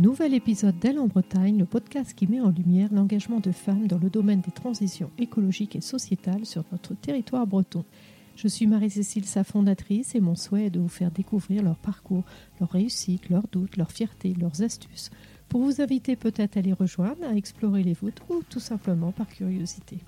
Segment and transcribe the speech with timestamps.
[0.00, 3.98] Nouvel épisode d'Elle en Bretagne, le podcast qui met en lumière l'engagement de femmes dans
[3.98, 7.84] le domaine des transitions écologiques et sociétales sur notre territoire breton.
[8.34, 12.24] Je suis Marie-Cécile, sa fondatrice, et mon souhait est de vous faire découvrir leur parcours,
[12.58, 15.12] leurs réussites, leurs doutes, leurs fiertés, leurs astuces,
[15.48, 19.28] pour vous inviter peut-être à les rejoindre, à explorer les vôtres ou tout simplement par
[19.28, 19.98] curiosité.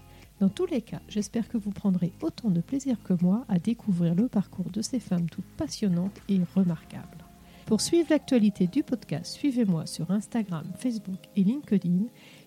[0.41, 4.17] Dans tous les cas, j'espère que vous prendrez autant de plaisir que moi à découvrir
[4.17, 7.26] le parcours de ces femmes toutes passionnantes et remarquables.
[7.67, 12.05] Pour suivre l'actualité du podcast, suivez-moi sur Instagram, Facebook et LinkedIn.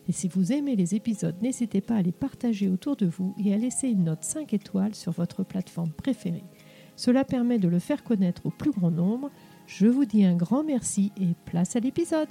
[0.08, 3.54] Et si vous aimez les épisodes, n'hésitez pas à les partager autour de vous et
[3.54, 6.46] à laisser une note 5 étoiles sur votre plateforme préférée.
[6.96, 9.30] Cela permet de le faire connaître au plus grand nombre.
[9.68, 12.30] Je vous dis un grand merci et place à l'épisode.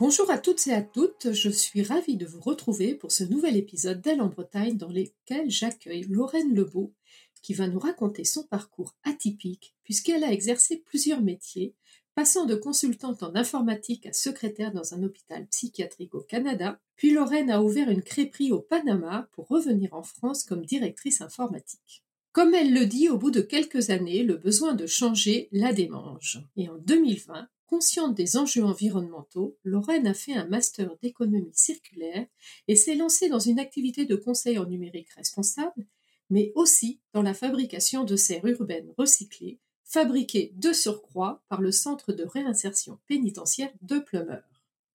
[0.00, 3.54] Bonjour à toutes et à toutes, je suis ravie de vous retrouver pour ce nouvel
[3.58, 6.94] épisode d'Elle en Bretagne dans lequel j'accueille Lorraine Lebeau
[7.42, 11.74] qui va nous raconter son parcours atypique puisqu'elle a exercé plusieurs métiers,
[12.14, 17.50] passant de consultante en informatique à secrétaire dans un hôpital psychiatrique au Canada, puis Lorraine
[17.50, 22.02] a ouvert une crêperie au Panama pour revenir en France comme directrice informatique.
[22.32, 26.40] Comme elle le dit, au bout de quelques années, le besoin de changer la démange.
[26.56, 32.26] Et en 2020, Consciente des enjeux environnementaux, Lorraine a fait un master d'économie circulaire
[32.66, 35.86] et s'est lancée dans une activité de conseil en numérique responsable,
[36.30, 42.12] mais aussi dans la fabrication de serres urbaines recyclées, fabriquées de surcroît par le Centre
[42.12, 44.42] de réinsertion pénitentiaire de Plumeur.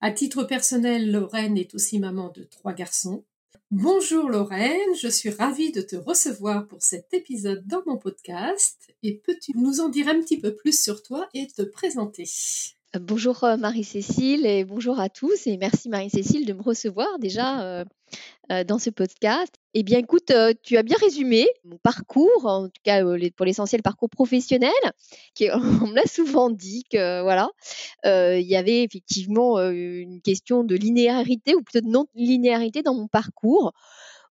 [0.01, 3.23] À titre personnel, Lorraine est aussi maman de trois garçons.
[3.77, 8.89] Bonjour Lorraine, je suis ravie de te recevoir pour cet épisode dans mon podcast.
[9.03, 12.23] Et peux-tu nous en dire un petit peu plus sur toi et te présenter?
[12.97, 15.45] Bonjour euh, Marie-Cécile et bonjour à tous.
[15.45, 17.83] Et merci Marie-Cécile de me recevoir déjà euh,
[18.67, 19.53] dans ce podcast.
[19.73, 20.31] Eh bien écoute,
[20.63, 23.03] tu as bien résumé mon parcours, en tout cas
[23.35, 24.71] pour l'essentiel parcours professionnel,
[25.33, 27.49] qui, on me l'a souvent dit que voilà,
[28.03, 33.73] il y avait effectivement une question de linéarité ou plutôt de non-linéarité dans mon parcours.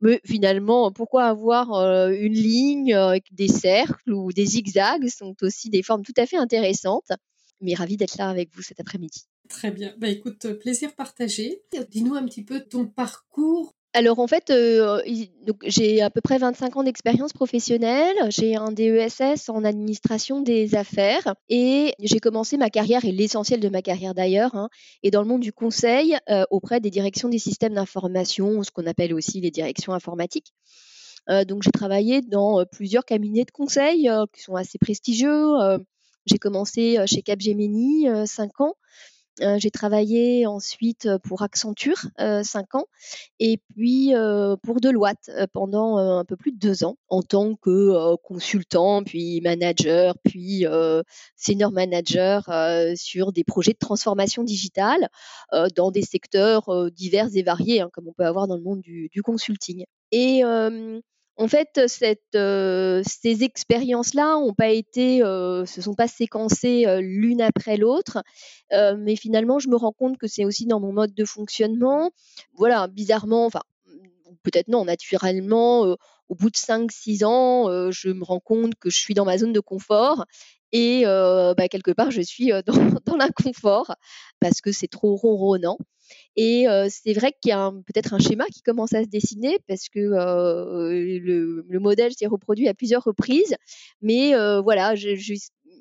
[0.00, 1.72] Mais finalement, pourquoi avoir
[2.10, 2.96] une ligne
[3.30, 7.12] des cercles ou des zigzags sont aussi des formes tout à fait intéressantes
[7.62, 9.24] mais ravie d'être là avec vous cet après-midi.
[9.52, 9.92] Très bien.
[9.98, 11.62] Bah, écoute, euh, plaisir partagé.
[11.90, 13.74] Dis-nous un petit peu ton parcours.
[13.92, 15.02] Alors en fait, euh,
[15.66, 18.16] j'ai à peu près 25 ans d'expérience professionnelle.
[18.30, 23.68] J'ai un DESS en administration des affaires et j'ai commencé ma carrière et l'essentiel de
[23.68, 24.70] ma carrière d'ailleurs hein,
[25.02, 28.86] est dans le monde du conseil euh, auprès des directions des systèmes d'information, ce qu'on
[28.86, 30.54] appelle aussi les directions informatiques.
[31.46, 35.46] donc j'ai travaillé dans plusieurs cabinets de conseil qui sont assez prestigieux.
[36.24, 38.74] J'ai commencé chez Capgemini 5 ans.
[39.40, 42.86] J'ai travaillé ensuite pour Accenture 5 ans
[43.40, 44.12] et puis
[44.62, 50.14] pour Deloitte pendant un peu plus de deux ans en tant que consultant, puis manager,
[50.24, 50.64] puis
[51.36, 52.44] senior manager
[52.96, 55.08] sur des projets de transformation digitale
[55.76, 59.08] dans des secteurs divers et variés, hein, comme on peut avoir dans le monde du,
[59.10, 59.84] du consulting.
[60.10, 60.42] Et
[61.36, 61.80] en fait,
[62.34, 68.22] euh, ces expériences-là ont euh, se sont pas séquencées euh, l'une après l'autre,
[68.70, 72.10] mais finalement, je me rends compte que c'est aussi dans mon mode de fonctionnement.
[72.54, 73.62] Voilà, bizarrement, enfin,
[74.42, 75.96] peut-être non, naturellement,
[76.28, 79.52] au bout de 5-6 ans, je me rends compte que je suis dans ma zone
[79.52, 80.24] de confort
[80.72, 83.94] et bah, quelque part, je suis dans, dans l'inconfort
[84.40, 85.78] parce que c'est trop ronronnant.
[86.36, 89.88] Et c'est vrai qu'il y a peut-être un schéma qui commence à se dessiner parce
[89.88, 93.54] que le, le, modèle s'est reproduit à plusieurs reprises.
[94.00, 95.34] Mais voilà, je, je,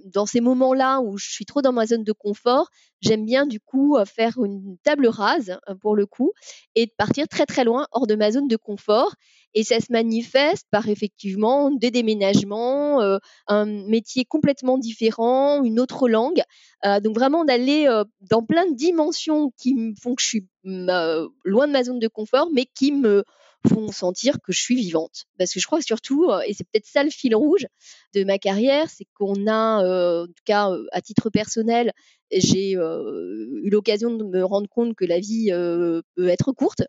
[0.06, 2.70] dans ces moments-là où je suis trop dans ma zone de confort,
[3.02, 6.32] j'aime bien du coup faire une table rase pour le coup
[6.76, 9.16] et de partir très très loin hors de ma zone de confort.
[9.54, 13.18] Et ça se manifeste par effectivement des déménagements, euh,
[13.48, 16.42] un métier complètement différent, une autre langue.
[16.86, 21.68] Euh, donc vraiment d'aller euh, dans plein de dimensions qui font que je suis loin
[21.68, 23.24] de ma zone de confort, mais qui me
[23.68, 25.26] font sentir que je suis vivante.
[25.38, 27.66] Parce que je crois surtout, et c'est peut-être ça le fil rouge
[28.14, 31.92] de ma carrière, c'est qu'on a, en tout cas à titre personnel,
[32.32, 35.52] j'ai eu l'occasion de me rendre compte que la vie
[36.16, 36.84] peut être courte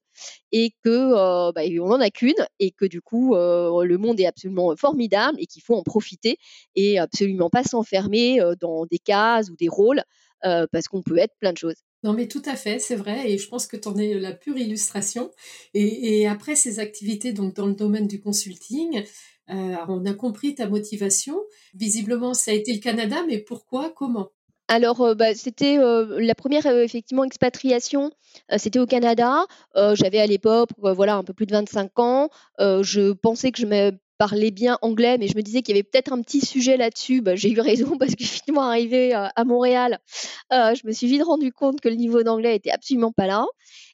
[0.53, 4.75] et que bah, on n'en a qu'une et que du coup le monde est absolument
[4.77, 6.37] formidable et qu'il faut en profiter
[6.75, 10.03] et absolument pas s'enfermer dans des cases ou des rôles
[10.43, 11.83] parce qu'on peut être plein de choses.
[12.03, 14.33] Non, mais tout à fait, c'est vrai, et je pense que tu en es la
[14.33, 15.31] pure illustration.
[15.75, 19.05] Et, après ces activités donc dans le domaine du consulting,
[19.49, 21.41] on a compris ta motivation.
[21.75, 24.31] Visiblement, ça a été le Canada, mais pourquoi, comment?
[24.73, 28.11] Alors, euh, bah, c'était euh, la première euh, effectivement expatriation,
[28.57, 29.45] c'était au Canada.
[29.75, 32.31] J'avais à l'époque, voilà, un peu plus de 25 ans.
[32.59, 33.67] je pensais que je
[34.23, 37.23] parlais bien anglais, mais je me disais qu'il y avait peut-être un petit sujet là-dessus.
[37.23, 39.99] Bah, j'ai eu raison parce que finalement, arrivé à Montréal,
[40.53, 43.45] je me suis vite rendu compte que le niveau d'anglais était absolument pas là.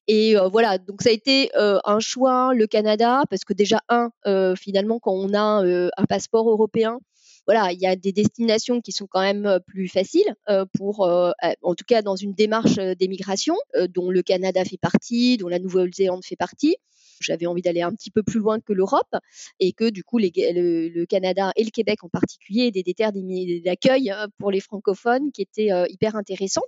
[0.06, 4.10] Et voilà, donc ça a été un choix, le Canada, parce que déjà, un,
[4.54, 5.64] finalement, quand on a
[5.96, 6.98] un passeport européen,
[7.46, 10.34] voilà, il y a des destinations qui sont quand même plus faciles
[10.74, 13.56] pour, en tout cas dans une démarche d'émigration,
[13.94, 16.76] dont le Canada fait partie, dont la Nouvelle-Zélande fait partie
[17.20, 19.14] j'avais envie d'aller un petit peu plus loin que l'Europe
[19.60, 24.12] et que du coup le, Canada et le Québec en particulier étaient des terres d'accueil
[24.38, 26.64] pour les francophones qui étaient hyper intéressantes.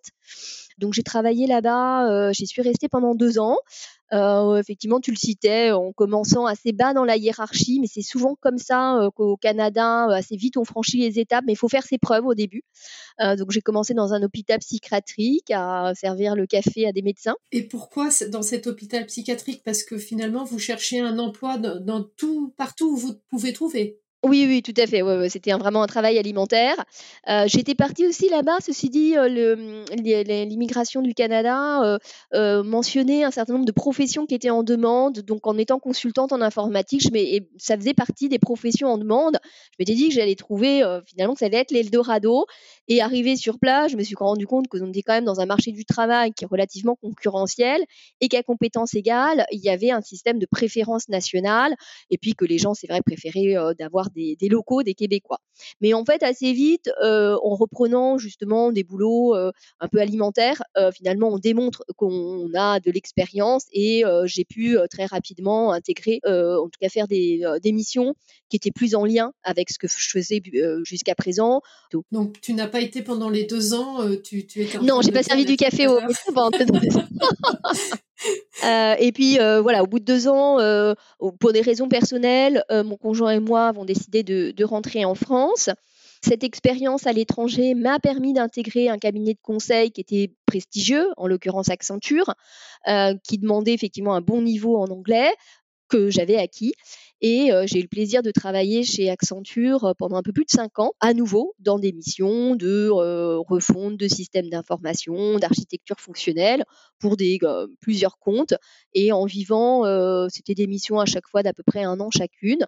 [0.79, 3.59] Donc j'ai travaillé là-bas, j'y suis restée pendant deux ans.
[4.13, 8.37] Euh, effectivement, tu le citais, en commençant assez bas dans la hiérarchie, mais c'est souvent
[8.41, 11.69] comme ça euh, qu'au Canada, euh, assez vite, on franchit les étapes, mais il faut
[11.69, 12.63] faire ses preuves au début.
[13.19, 17.37] donc, j'ai commencé dans un hôpital psychiatrique à servir le café à des médecins.
[17.53, 19.63] Et pourquoi dans cet hôpital psychiatrique?
[19.65, 24.01] Parce que finalement, vous cherchez un emploi dans tout, partout où vous pouvez trouver?
[24.23, 25.03] Oui, oui, tout à fait.
[25.31, 26.77] C'était vraiment un travail alimentaire.
[27.31, 31.99] Euh, j'étais partie aussi là-bas, ceci dit, euh, mmh, l'immigration du Canada
[32.35, 35.21] euh, mentionnait un certain nombre de professions qui étaient en demande.
[35.21, 37.01] Donc, en étant consultante en informatique,
[37.57, 39.39] ça faisait partie des professions en demande.
[39.73, 42.45] Je m'étais dit que j'allais trouver finalement que ça allait être l'Eldorado.
[42.89, 45.41] Et arrivé sur place, je me suis rendu compte que on était quand même dans
[45.41, 47.85] un marché du travail qui est relativement concurrentiel
[48.21, 51.75] et qu'à compétences égales, il y avait un système de préférence nationale.
[52.11, 55.41] Et puis que les gens, c'est vrai, préféraient d'avoir des, locaux, des Québécois.
[55.81, 60.63] Mais en fait, assez vite, euh, en reprenant justement des boulots euh, un peu alimentaires,
[60.77, 66.69] euh, finalement, on démontre qu'on a de l'expérience et j'ai pu très rapidement intégrer, en
[66.69, 68.15] tout cas faire des, missions
[68.49, 70.43] qui étaient plus en lien avec ce que je faisais
[70.85, 71.61] jusqu'à présent.
[72.11, 75.23] Donc, tu n'as pas été pendant les deux ans, tu, tu étais Non, j'ai pas
[75.23, 76.01] servi du café au.
[78.63, 80.93] Euh, et puis euh, voilà, au bout de deux ans, euh,
[81.39, 85.71] pour des raisons personnelles, mon conjoint et moi avons décidé de, rentrer en France.
[86.23, 91.27] Cette expérience à l'étranger m'a permis d'intégrer un cabinet de conseil qui était prestigieux, en
[91.27, 92.35] l'occurrence Accenture,
[93.25, 95.33] qui demandait effectivement un bon niveau en anglais
[95.89, 96.75] que j'avais acquis.
[97.23, 100.45] Et euh, j'ai eu le plaisir de travailler chez Accenture euh, pendant un peu plus
[100.45, 106.01] de cinq ans, à nouveau dans des missions de euh, refonte de systèmes d'information, d'architecture
[106.01, 106.65] fonctionnelle
[106.99, 107.39] pour des
[107.81, 108.55] plusieurs comptes.
[108.95, 109.85] Et en vivant,
[110.29, 112.67] c'était des missions à chaque fois d'à peu près un an chacune.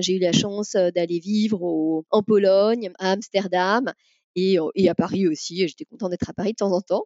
[0.00, 3.92] j'ai eu la chance d'aller vivre en Pologne, à Amsterdam
[4.34, 5.68] et, et à Paris aussi.
[5.68, 7.04] J'étais contente d'être à Paris de temps en temps.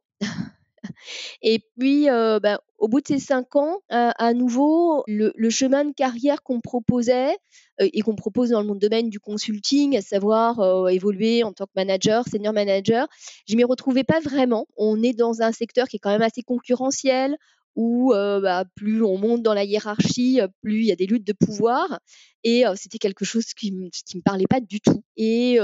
[1.43, 5.85] Et puis, euh, ben, au bout de ces cinq ans, euh, à nouveau, le, chemin
[5.85, 7.37] de carrière qu'on proposait
[7.81, 11.73] euh, et qu'on propose dans le domaine du consulting, à savoir évoluer en tant que
[11.77, 13.07] manager, senior manager,
[13.49, 14.67] je m'y retrouvais pas vraiment.
[14.77, 17.37] On est dans un secteur qui est quand même assez concurrentiel,
[17.77, 21.35] où bah, plus on monte dans la hiérarchie, plus il y a des luttes de
[21.35, 22.01] pouvoir.
[22.43, 25.03] Et c'était quelque chose qui ne me parlait pas du tout.
[25.17, 25.59] Et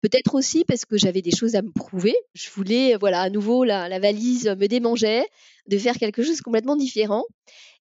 [0.00, 2.14] peut-être aussi parce que j'avais des choses à me prouver.
[2.34, 5.26] Je voulais, voilà, à nouveau, la, valise me démangeait
[5.66, 7.24] de faire quelque chose complètement différent.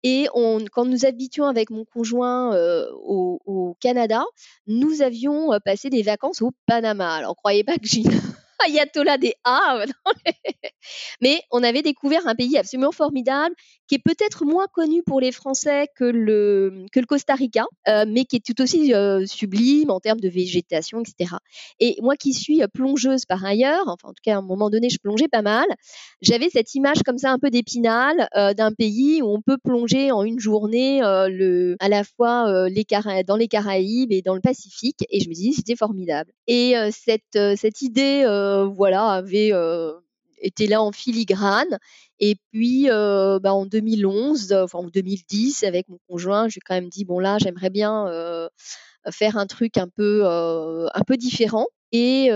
[0.04, 0.28] Et
[0.72, 2.56] quand nous habitions avec mon conjoint
[3.04, 4.24] au, au, Canada,
[4.68, 7.16] nous avions passé des vacances au Panama.
[7.16, 8.04] Alors, croyez pas que j'ai
[8.68, 9.86] ayatollah des A.
[11.22, 13.56] Mais on avait découvert un pays absolument formidable
[13.92, 18.38] qui est peut-être moins connu pour les Français que le, Costa Rica, euh, mais qui
[18.38, 21.36] est tout aussi euh, sublime en termes de végétation, etc.
[21.82, 24.90] Et moi qui suis plongeuse par ailleurs, enfin en tout cas à un moment donné
[24.90, 25.66] je plongeais pas mal,
[26.22, 30.10] j'avais cette image comme ça un peu d'épinal euh, d'un pays où on peut plonger
[30.14, 32.46] en une journée à la fois
[33.28, 36.32] dans les Caraïbes et dans le Pacifique, et je me disais c'était formidable.
[36.48, 38.24] Et cette idée
[38.66, 39.94] voilà, avait euh,
[40.38, 41.78] été là en filigrane.
[42.20, 46.90] Et puis, euh, bah, en 2011, enfin en 2010, avec mon conjoint, j'ai quand même
[46.90, 48.48] dit bon là, j'aimerais bien euh,
[49.10, 51.66] faire un truc un peu, un peu différent.
[51.94, 52.30] Et,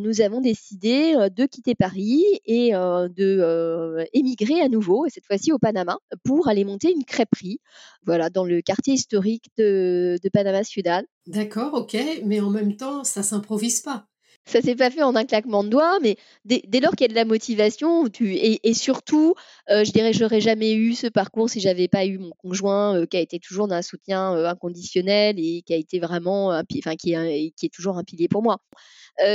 [0.00, 5.58] nous avons décidé de quitter Paris et de émigrer à nouveau, et cette fois-ci au
[5.58, 7.58] Panama, pour aller monter une crêperie,
[8.06, 11.04] voilà, dans le quartier historique de, de Panama Ciudad.
[11.26, 14.06] D'accord, ok, mais en même temps, ça s'improvise pas
[14.44, 17.08] ça s'est pas fait en un claquement de doigts, mais dès, lors qu'il y a
[17.08, 19.34] de la motivation, et, surtout,
[19.70, 23.06] euh, je dirais, j'aurais jamais eu ce parcours si j'avais pas eu mon conjoint euh,
[23.06, 27.12] qui a été toujours d'un soutien euh, inconditionnel et qui a été vraiment, enfin, qui
[27.14, 28.58] est, toujours un pilier pour moi.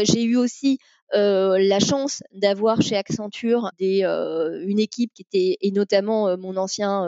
[0.04, 0.80] J'ai eu aussi
[1.14, 7.08] la chance d'avoir chez Accenture une équipe qui était, et notamment mon ancien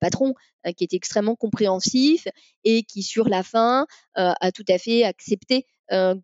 [0.00, 0.34] patron,
[0.76, 2.26] qui était extrêmement compréhensif
[2.64, 5.66] et qui, sur la fin, a tout à fait accepté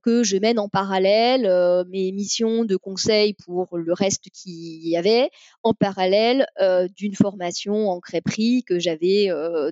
[0.02, 1.42] que je mène en parallèle
[1.88, 5.30] mes missions de conseil pour le reste qui y avait,
[5.62, 6.46] en parallèle
[6.96, 9.28] d'une formation en crêperie que j'avais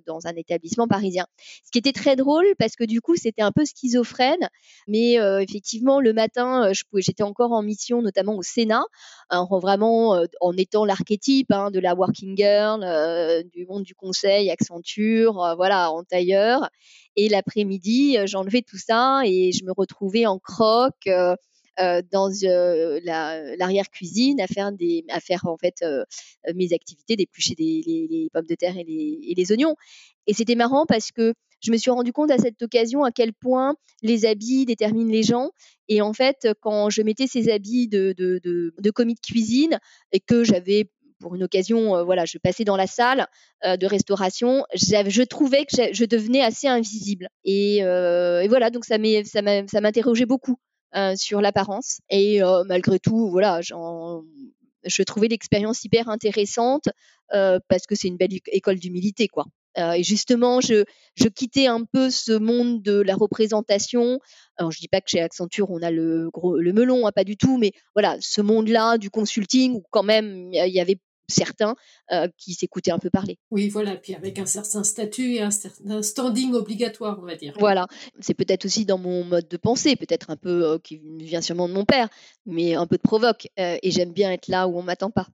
[0.06, 1.26] dans un établissement parisien.
[1.64, 4.48] Ce qui était très drôle parce que du coup c'était un peu schizophrène,
[4.86, 8.84] mais effectivement le matin j'étais encore en mission notamment au Sénat,
[9.30, 12.84] en vraiment en étant l'archétype hein, de la working girl,
[13.52, 16.68] du monde du conseil, Accenture, voilà en tailleur.
[17.16, 21.08] Et l'après-midi, j'enlevais tout ça et je me retrouvais en croque
[21.78, 22.30] dans
[23.02, 25.84] l'arrière cuisine à faire des, à faire en fait
[26.54, 28.84] mes activités, d'éplucher les, pommes de terre et
[29.36, 29.76] les, oignons.
[30.26, 33.32] Et c'était marrant parce que je me suis rendu compte à cette occasion à quel
[33.32, 35.50] point les habits déterminent les gens.
[35.88, 39.78] Et en fait, quand je mettais ces habits de, de commis de cuisine
[40.12, 43.26] et que j'avais pour une occasion, voilà, je passais dans la salle
[43.64, 47.28] de restauration, je trouvais que je devenais assez invisible.
[47.44, 50.58] Et, et voilà, donc ça m'interrogeait beaucoup.
[50.96, 52.00] Euh, sur l'apparence.
[52.08, 56.88] Et euh, malgré tout, voilà, je trouvais l'expérience hyper intéressante
[57.34, 59.44] euh, parce que c'est une belle école d'humilité, quoi.
[59.76, 60.84] et justement, je,
[61.28, 64.20] quittais un peu ce monde de la représentation.
[64.56, 66.30] Alors, je dis pas que chez Accenture on a le
[66.72, 70.72] melon, hein, pas du tout, mais voilà, ce monde-là du consulting où quand même il
[70.72, 71.74] y avait certains
[72.12, 73.38] euh, qui s'écoutaient un peu parler.
[73.50, 77.54] Oui, voilà, puis avec un certain statut et un, certain standing obligatoire, on va dire.
[77.58, 77.86] Voilà,
[78.20, 81.68] c'est peut-être aussi dans mon mode de pensée, peut-être un peu euh, qui vient sûrement
[81.68, 82.08] de mon père,
[82.44, 83.48] mais un peu de provoque.
[83.58, 85.26] Euh, et j'aime bien être là où on m'attend pas.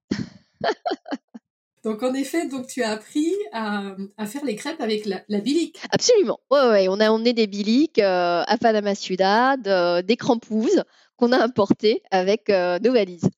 [1.85, 5.81] Donc en effet, donc tu as appris à, faire les crêpes avec la, la bilique.
[5.91, 6.39] Absolument.
[6.49, 9.61] Ouais, ouais, on a emmené des biliques à Panama Ciudad,
[10.07, 10.85] des crampouses
[11.17, 13.29] qu'on a importées avec nos valises.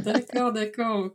[0.00, 1.10] D'accord, d'accord,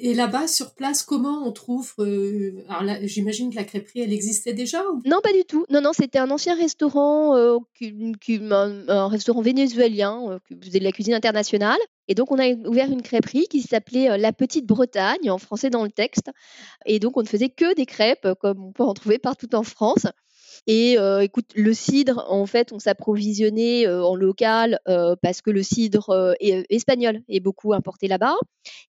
[0.00, 4.12] Et là-bas, sur place, comment on trouve euh, Alors là, j'imagine que la crêperie, elle
[4.12, 5.66] existait déjà Non, pas du tout.
[5.70, 10.92] Non, non, c'était un ancien restaurant, euh, un, restaurant vénézuélien euh, qui faisait de la
[10.92, 11.78] cuisine internationale.
[12.08, 15.84] Et donc, on a ouvert une crêperie qui s'appelait La Petite Bretagne, en français dans
[15.84, 16.30] le texte.
[16.86, 19.62] Et donc, on ne faisait que des crêpes, comme on peut en trouver partout en
[19.62, 20.06] France.
[20.68, 25.50] Et euh, écoute, le cidre, en fait, on s'approvisionnait euh, en local euh, parce que
[25.50, 28.36] le cidre espagnol est beaucoup importé là-bas.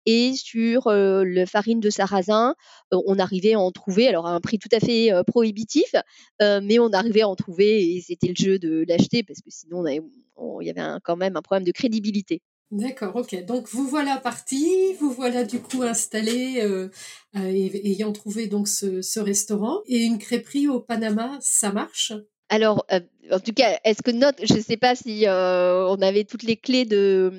[0.06, 2.56] Et sur le farine de sarrasin,
[2.92, 5.96] on arrivait à en trouver, alors à un prix tout à fait prohibitif,
[6.40, 9.86] mais on arrivait à en trouver et c'était le jeu de l'acheter parce que sinon,
[9.88, 12.42] il y avait quand même un problème de crédibilité.
[12.74, 13.46] D'accord, ok.
[13.46, 16.90] Donc vous voilà parti, vous voilà du coup installé, euh,
[17.36, 22.14] euh, ayant trouvé donc ce, restaurant et une crêperie au Panama, ça marche?
[22.50, 23.00] Alors, euh,
[23.30, 26.58] en tout cas, est-ce que notre, je ne sais pas si on avait toutes les
[26.58, 27.32] clés de,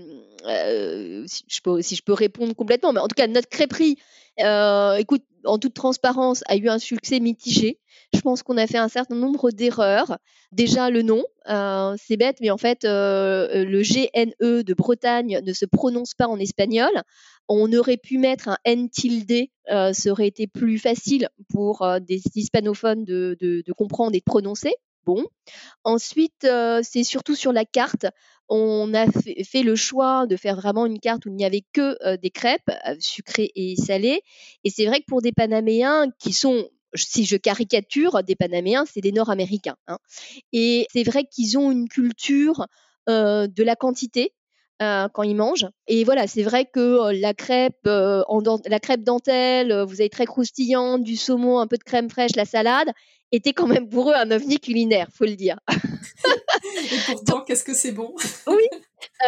[1.27, 3.99] si je, peux, si je peux répondre complètement, mais en tout cas notre crêperie,
[4.39, 7.79] écoute, en toute transparence, a eu un succès mitigé.
[8.15, 10.19] Je pense qu'on a fait un certain nombre d'erreurs.
[10.53, 15.53] Déjà, le nom, euh, c'est bête, mais en fait, euh, le GNE de Bretagne ne
[15.53, 16.93] se prononce pas en espagnol.
[17.49, 22.23] On aurait pu mettre un N tilde, euh, ça aurait été plus facile pour des
[22.35, 24.75] hispanophones de, comprendre et de prononcer.
[25.05, 25.25] Bon.
[25.83, 26.47] Ensuite,
[26.83, 28.07] c'est surtout sur la carte.
[28.49, 32.17] On a fait, le choix de faire vraiment une carte où il n'y avait que
[32.17, 34.21] des crêpes sucrées et salées.
[34.65, 39.01] Et c'est vrai que pour des Panaméens qui sont si je caricature, des Panaméens, c'est
[39.01, 39.77] des Nord-Américains.
[39.89, 39.99] Hein.
[40.53, 42.67] Et c'est vrai qu'ils ont une culture
[43.09, 44.33] euh, de la quantité.
[44.83, 45.69] Euh, quand ils mangent.
[45.87, 51.05] Et voilà, c'est vrai que euh, la crêpe, la crêpe dentelle, vous avez très croustillante,
[51.05, 52.91] du saumon, un peu de crème fraîche, la salade,
[53.31, 55.61] était quand même pour eux un ovni culinaire, faut le dire.
[56.85, 58.15] Et pourtant, qu'est-ce que c'est bon
[58.47, 58.69] Oui,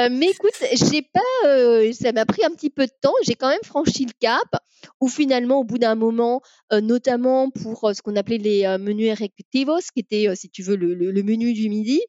[0.01, 3.15] euh, mais écoute, j'ai pas, euh, ça m'a pris un petit peu de temps.
[3.23, 4.63] J'ai quand même franchi le cap.
[5.01, 9.91] Où finalement, au bout d'un moment, euh, notamment pour ce qu'on appelait les menus ejecutivos,
[9.93, 12.01] qui était, si tu veux, le, menu du midi,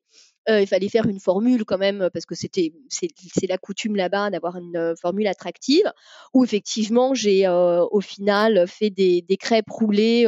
[0.49, 3.09] il fallait faire une formule quand même parce que c'était c'est,
[3.49, 5.91] la coutume là-bas d'avoir une formule attractive.
[6.33, 10.25] Où effectivement, j'ai au final fait des, des crêpes roulées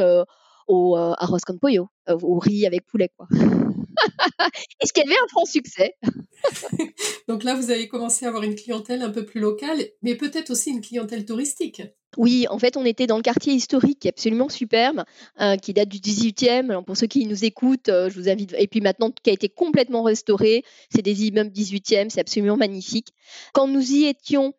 [0.66, 3.28] au arroz con pollo, au riz avec poulet, quoi.
[4.82, 5.94] Et ce qui avait un franc succès?
[7.28, 10.50] Donc là, vous avez commencé à avoir une clientèle un peu plus locale, mais peut-être
[10.50, 11.82] aussi une clientèle touristique.
[12.16, 15.04] Oui, en fait, on était dans le quartier historique qui est absolument superbe,
[15.40, 16.68] euh, qui date du 18e.
[16.70, 18.54] Alors pour ceux qui nous écoutent, euh, je vous invite.
[18.58, 23.08] Et puis maintenant, qui a été complètement restauré, c'est des immeubles 18e, c'est absolument magnifique.
[23.52, 24.54] Quand nous y étions,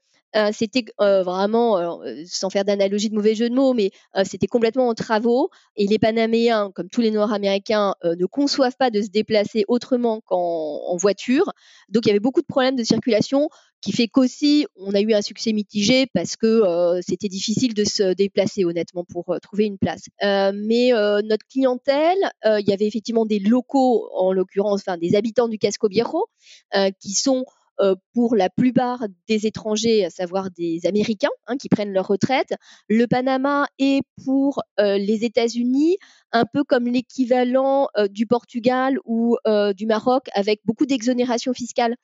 [0.51, 3.91] c'était vraiment, sans faire d'analogie de mauvais jeu de mots, mais
[4.23, 5.49] c'était complètement en travaux.
[5.75, 10.95] Et les Panaméens, comme tous les Nord-Américains, ne conçoivent pas de se déplacer autrement qu'en
[10.97, 11.51] voiture.
[11.89, 13.49] Donc il y avait beaucoup de problèmes de circulation
[13.81, 18.13] qui fait qu'aussi on a eu un succès mitigé parce que c'était difficile de se
[18.13, 20.03] déplacer honnêtement pour trouver une place.
[20.21, 25.57] mais notre clientèle, il y avait effectivement des locaux, en l'occurrence, enfin des habitants du
[25.57, 26.27] Casco Viejo,
[26.99, 27.60] qui sont euh,
[28.13, 32.53] pour la plupart des étrangers, à savoir des Américains hein, qui prennent leur retraite.
[32.87, 35.97] Le Panama est pour euh, les États-Unis
[36.31, 39.37] un peu comme l'équivalent euh, du Portugal ou
[39.75, 41.95] du Maroc, avec beaucoup d'exonération fiscale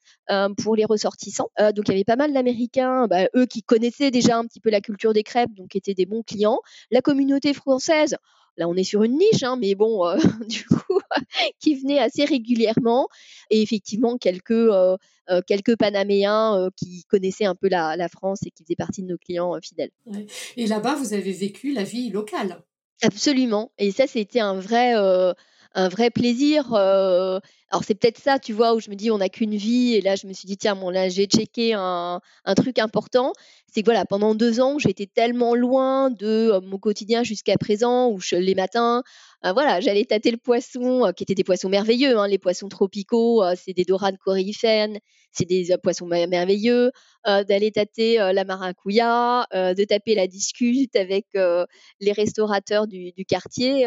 [0.58, 1.50] pour les ressortissants.
[1.58, 4.70] donc il y avait pas mal d'Américains, bah, eux qui connaissaient déjà un petit peu
[4.70, 6.60] la culture des crêpes, donc étaient des bons clients.
[6.92, 8.18] La communauté française,
[8.58, 10.18] Là, on est sur une niche, hein, mais bon, euh,
[10.50, 11.00] du coup,
[11.60, 13.08] qui venait assez régulièrement.
[13.52, 14.98] Et effectivement, quelques, euh,
[15.30, 19.18] euh, quelques Panaméens qui connaissaient un peu la, France et qui faisaient partie de nos
[19.18, 19.92] clients fidèles.
[20.56, 22.64] Et là-bas, vous avez vécu la vie locale.
[23.04, 23.72] Absolument.
[23.78, 26.74] Et ça, c'était un vrai, un vrai plaisir.
[26.74, 27.42] alors
[27.86, 29.94] c'est peut-être ça, tu vois, où je me dis on n'a qu'une vie.
[29.94, 33.34] Et là, je me suis dit tiens, bon là, j'ai checké un, un, truc important.
[33.74, 38.20] C'est que voilà, pendant deux ans, j'étais tellement loin de mon quotidien jusqu'à présent, où
[38.20, 39.04] je, les matins,
[39.44, 42.18] voilà, j'allais tâter le poisson, qui étaient des poissons merveilleux.
[42.18, 45.00] Hein, les poissons tropicaux, c'est des dorades coryphènes,
[45.32, 46.92] c'est des poissons merveilleux.
[47.26, 53.82] d'aller tâter la maracouya, de taper la discute avec les restaurateurs du, quartier,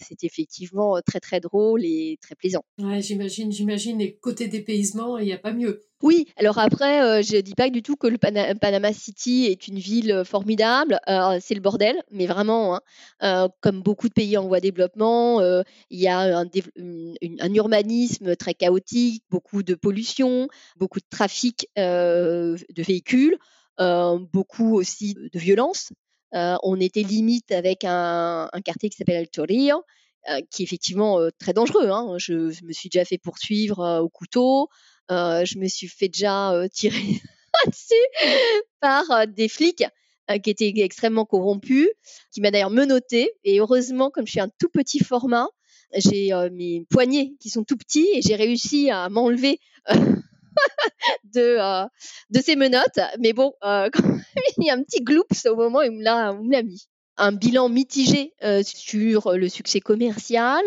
[0.00, 2.64] c'est effectivement très très drôle et très plaisant.
[2.78, 4.00] J'imagine, j'imagine.
[4.00, 5.82] Et côté dépaysement, il n'y a pas mieux.
[6.00, 9.66] Oui, alors après, euh, je ne dis pas du tout que le Panama City est
[9.66, 11.00] une ville euh, formidable.
[11.08, 12.80] Euh, c'est le bordel, mais vraiment,
[13.20, 13.48] hein.
[13.60, 15.40] comme beaucoup de pays en voie de développement,
[15.90, 23.36] il y a un, urbanisme très chaotique, beaucoup de pollution, beaucoup de trafic de véhicules,
[23.78, 25.92] beaucoup aussi de violence.
[26.32, 31.88] on était limite avec un, quartier qui s'appelle El qui est effectivement très dangereux.
[31.88, 32.14] Hein.
[32.18, 34.68] Je, me suis déjà fait poursuivre au couteau.
[35.10, 37.20] Euh, je me suis fait déjà euh, tirer
[37.66, 37.94] dessus
[38.80, 39.84] par euh, des flics
[40.44, 41.88] qui étaient extrêmement corrompus,
[42.30, 43.30] qui m'a d'ailleurs menotté.
[43.44, 45.48] Et heureusement, comme je suis un tout petit format,
[45.94, 49.58] j'ai mes poignets qui sont tout petits et j'ai réussi à m'enlever
[51.32, 51.86] de,
[52.28, 53.00] de ces menottes.
[53.20, 56.90] Mais bon, il y a un petit gloops au moment où il me l'a mis.
[57.16, 60.62] Un bilan mitigé sur le succès commercial,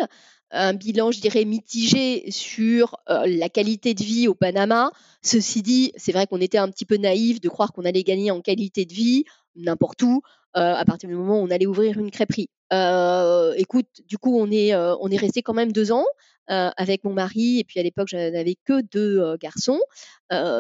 [0.52, 4.92] un bilan, je dirais, mitigé sur euh, la qualité de vie au Panama.
[5.22, 8.32] Ceci dit, c'est vrai qu'on était un petit peu naïf de croire qu'on allait gagner
[8.32, 9.24] en qualité de vie
[9.56, 10.22] n'importe où
[10.58, 12.50] euh, à partir du moment où on allait ouvrir une crêperie.
[12.74, 16.06] Euh, écoute, du coup, on est, on est resté quand même deux ans.
[16.48, 19.80] avec mon mari et puis à l'époque je n'avais que deux garçons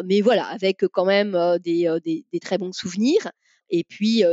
[0.05, 3.31] mais voilà avec quand même des, des, très bons souvenirs
[3.71, 4.23] et puis,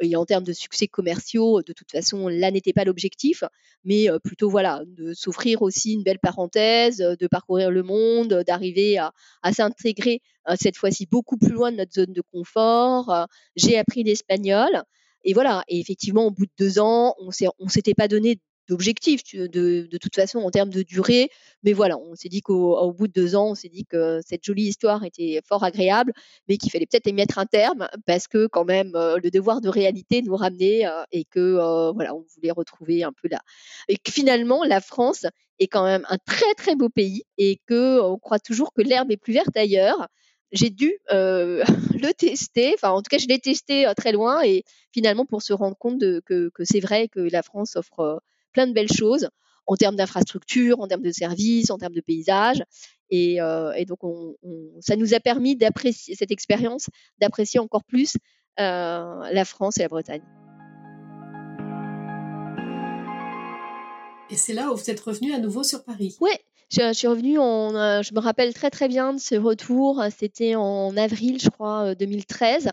[0.00, 3.42] et en termes de succès commerciaux, de toute façon, là n'était pas l'objectif,
[3.84, 9.12] mais plutôt voilà, de s'offrir aussi une belle parenthèse, de parcourir le monde, d'arriver à,
[9.52, 10.20] s'intégrer
[10.54, 13.26] cette fois-ci beaucoup plus loin de notre zone de confort.
[13.56, 14.84] J'ai appris l'espagnol.
[15.24, 18.38] Et voilà, et effectivement, au bout de deux ans, on ne s'était pas donné
[18.68, 21.30] d'objectif de, de, toute façon en termes de durée.
[21.62, 24.44] Mais voilà, on s'est dit qu'au bout de deux ans, on s'est dit que cette
[24.44, 26.12] jolie histoire était fort agréable,
[26.48, 29.60] mais qu'il fallait peut-être y mettre un terme parce que quand même euh, le devoir
[29.60, 33.40] de réalité nous ramenait euh, et que euh, voilà, on voulait retrouver un peu là.
[33.88, 35.26] Et que finalement, la France
[35.58, 39.10] est quand même un très très beau pays et que on croit toujours que l'herbe
[39.10, 40.08] est plus verte ailleurs.
[40.52, 45.26] J'ai dû le tester, enfin en tout cas je l'ai testé très loin et finalement
[45.26, 48.20] pour se rendre compte que, que c'est vrai que la France offre
[48.54, 49.28] plein de belles choses
[49.66, 52.62] en termes d'infrastructures, en termes de services, en termes de paysages.
[53.10, 54.00] Et, euh, donc,
[54.80, 56.88] ça nous a permis d'apprécier cette expérience,
[57.20, 58.14] d'apprécier encore plus
[58.60, 60.22] euh, la France et la Bretagne.
[64.30, 66.16] Et c'est là où vous êtes revenu à nouveau sur Paris?
[66.20, 66.32] Oui,
[66.70, 70.54] je, suis revenue, en, euh, je me rappelle très très bien de ce retour, c'était
[70.54, 72.70] en avril, je crois, 2013.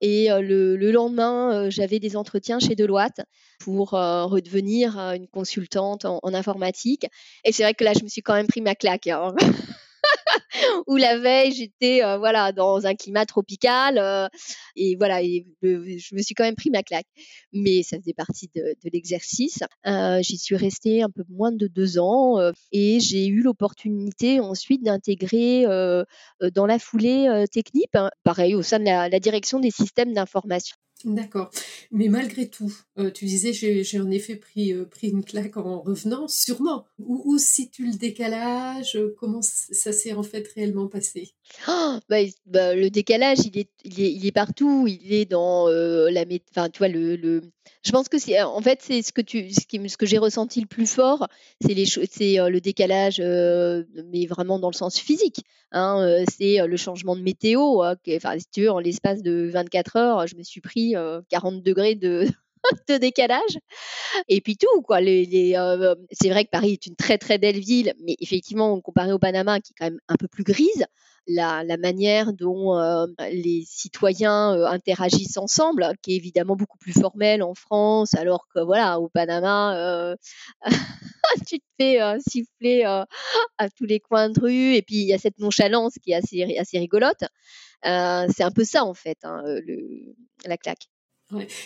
[0.00, 3.20] Et le, lendemain, j'avais des entretiens chez Deloitte
[3.58, 7.06] pour redevenir une consultante en, informatique.
[7.44, 9.08] Et c'est vrai que là, je me suis quand même pris ma claque.
[9.08, 9.34] Hein.
[10.86, 14.28] où la veille j'étais euh, voilà dans un climat tropical euh,
[14.76, 17.06] et voilà et, je me suis quand même pris ma claque.
[17.52, 19.60] Mais ça faisait partie de, l'exercice.
[19.86, 22.36] Euh, j'y suis restée un peu moins de deux ans
[22.72, 28.84] et j'ai eu l'opportunité ensuite d'intégrer dans la foulée technique hein, pareil au sein de
[28.84, 31.50] la direction des systèmes d'information D'accord.
[31.92, 35.80] Mais malgré tout, euh, tu disais, j'ai en effet pris, euh, pris une claque en
[35.80, 36.86] revenant, sûrement.
[36.98, 41.34] Où, où situe le décalage Comment ça s'est en fait réellement passé?
[41.66, 44.86] Oh, bah, bah, le décalage, il est, il est, partout.
[44.86, 47.42] Il est dans euh, la, enfin, tu vois, le, le,
[47.84, 50.60] Je pense que c'est, en fait, c'est ce que tu, ce, ce que j'ai ressenti
[50.60, 51.28] le plus fort,
[51.60, 55.44] c'est les, c'est euh, le décalage, euh, mais vraiment dans le sens physique.
[55.72, 57.82] Hein, c'est le changement de météo.
[57.82, 60.94] Hein, enfin, tu veux, en l'espace de 24 heures, je me suis pris
[61.28, 62.26] 40 degrés de
[62.88, 63.58] de décalage.
[64.28, 65.00] Et puis tout, quoi.
[65.00, 65.54] Les,
[66.12, 69.60] c'est vrai que Paris est une très très belle ville, mais effectivement, comparé au Panama,
[69.60, 70.86] qui est quand même un peu plus grise,
[71.28, 77.42] la, manière dont euh, les citoyens euh, interagissent ensemble, qui est évidemment beaucoup plus formelle
[77.42, 80.16] en France, alors que voilà, au Panama, euh,
[81.46, 83.06] tu te fais siffler à
[83.76, 86.56] tous les coins de rue, et puis il y a cette nonchalance qui est assez,
[86.58, 87.24] assez rigolote.
[87.82, 89.42] c'est un peu ça en fait, hein,
[90.46, 90.88] la claque.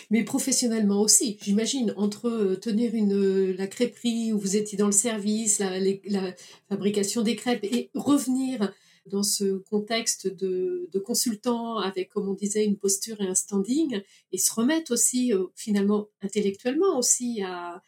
[0.09, 5.59] Mais professionnellement aussi, j'imagine, entre tenir une, la crêperie où vous étiez dans le service,
[5.59, 6.33] la, la
[6.69, 8.73] fabrication des crêpes et revenir
[9.05, 14.01] dans ce contexte de, de consultant avec, comme on disait, une posture et un standing,
[14.31, 17.81] et se remettre aussi euh, finalement intellectuellement aussi à,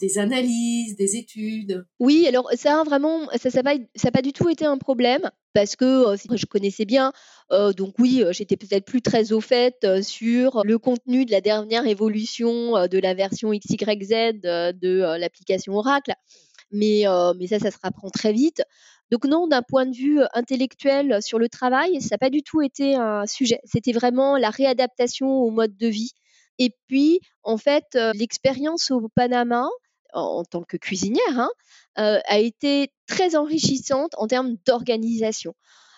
[0.00, 1.84] des analyses, des études.
[1.98, 6.12] Oui, alors ça vraiment, ça n'a ça pas du tout été un problème parce que
[6.12, 7.12] euh, je connaissais bien.
[7.52, 11.86] Euh, donc oui, j'étais peut-être plus très au fait sur le contenu de la dernière
[11.86, 16.12] évolution de la version XYZ de l'application Oracle.
[16.70, 17.04] Mais,
[17.38, 18.62] mais ça, ça se rapprend très vite.
[19.10, 22.60] Donc non, d'un point de vue intellectuel sur le travail, ça n'a pas du tout
[22.60, 23.58] été un sujet.
[23.64, 26.12] C'était vraiment la réadaptation au mode de vie.
[26.58, 29.68] Et puis, en fait, l'expérience au Panama,
[30.12, 31.50] en, tant que cuisinière, hein,
[31.96, 35.54] a été très enrichissante en termes d'organisation.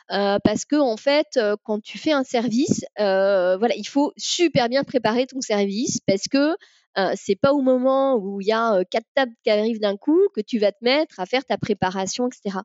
[0.08, 5.26] parce que en fait, quand tu fais un service, voilà, il faut super bien préparer
[5.26, 6.56] ton service parce que
[6.98, 10.20] euh, c'est pas au moment où il y a quatre tables qui arrivent d'un coup
[10.34, 12.58] que tu vas te mettre à faire ta préparation, etc.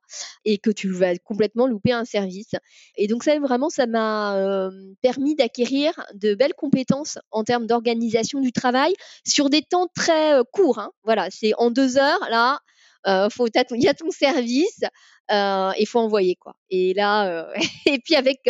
[0.46, 2.56] Et que tu vas complètement louper un service.
[2.96, 4.70] Et donc ça, vraiment, ça m'a
[5.02, 8.94] permis d'acquérir de belles compétences en termes d'organisation du travail
[9.26, 10.80] sur des temps très courts.
[10.80, 10.92] Hein.
[11.04, 12.60] Voilà, c'est en deux heures, là,
[13.08, 14.82] il y a ton service,
[15.32, 16.56] euh, il faut envoyer quoi.
[16.72, 17.48] Et là,
[17.86, 18.42] et puis avec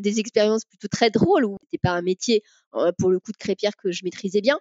[0.00, 2.42] des expériences plutôt très drôles où c'était pas un métier
[2.74, 4.58] euh, pour le coup de crêpière que je maîtrisais bien,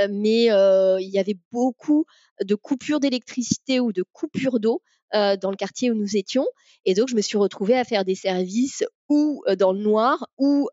[0.00, 2.04] euh, mais euh, il y avait beaucoup
[2.42, 6.46] de coupures d'électricité ou de coupures d'eau dans le quartier où nous étions.
[6.86, 10.70] Et donc, je me suis retrouvée à faire des services ou dans le noir ou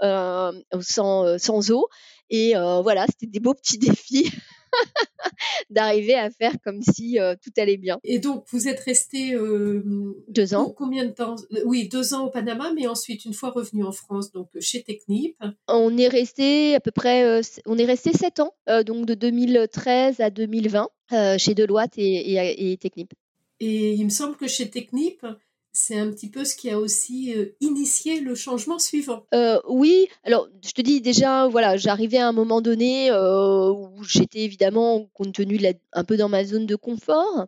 [0.79, 1.89] sans, eau.
[2.29, 4.31] Et voilà, c'était des beaux petits défis
[5.69, 7.99] d'arriver à faire comme si euh, tout allait bien.
[8.03, 9.83] Et donc, vous êtes resté euh,
[10.27, 10.73] deux ans.
[10.75, 11.35] Combien de temps?
[11.65, 15.37] Oui, deux ans au Panama, mais ensuite, une fois revenu en France, donc chez Technip.
[15.67, 18.53] On est resté à peu près, euh, on est resté sept ans,
[18.85, 20.89] donc de 2013 à 2020,
[21.37, 23.13] chez Deloitte et, et, et Technip.
[23.59, 25.25] Et il me semble que chez Technip,
[25.71, 29.25] c'est un petit peu ce qui a aussi euh, initié le changement suivant.
[29.33, 34.03] Euh, oui, alors je te dis déjà, voilà, j'arrivais à un moment donné euh, où
[34.03, 35.59] j'étais évidemment, compte tenu
[35.93, 37.47] un peu dans ma zone de confort,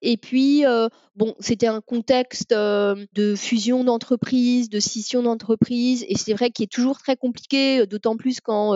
[0.00, 6.16] et puis, euh, bon, c'était un contexte euh, de fusion d'entreprises, de scission d'entreprises, et
[6.16, 8.72] c'est vrai qu'il est toujours très compliqué, euh, d'autant plus quand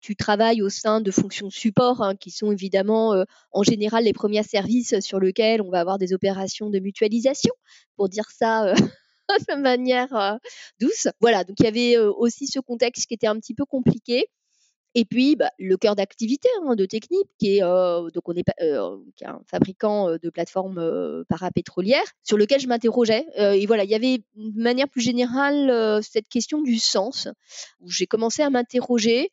[0.00, 4.42] tu travailles au sein de fonctions support, hein, qui sont évidemment en général les premiers
[4.42, 7.54] services sur lesquels on va avoir des opérations de mutualisation,
[7.96, 8.72] pour dire ça.
[9.48, 10.38] de manière
[10.80, 11.06] douce.
[11.20, 14.26] Voilà, donc il y avait aussi ce contexte qui était un petit peu compliqué.
[14.94, 18.44] Et puis, bah, le cœur d'activité hein, de Technip, qui est, donc on est,
[19.16, 23.26] qui est un fabricant de plateformes parapétrolières, sur lequel je m'interrogeais.
[23.36, 27.28] et voilà, il y avait de manière plus générale cette question du sens,
[27.80, 29.30] où j'ai commencé à m'interroger.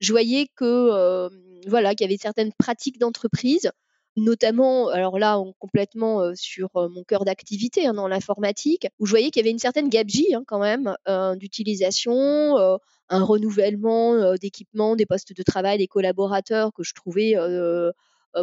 [0.00, 1.28] Je voyais que
[1.66, 3.72] voilà, qu'il y avait certaines pratiques d'entreprise
[4.16, 9.40] notamment, alors là, complètement sur mon cœur d'activité hein, dans l'informatique, où je voyais qu'il
[9.40, 10.94] y avait une certaine gabegie hein, quand même
[11.36, 12.56] d'utilisation,
[13.08, 17.34] un renouvellement d'équipements, des postes de travail, des collaborateurs que je trouvais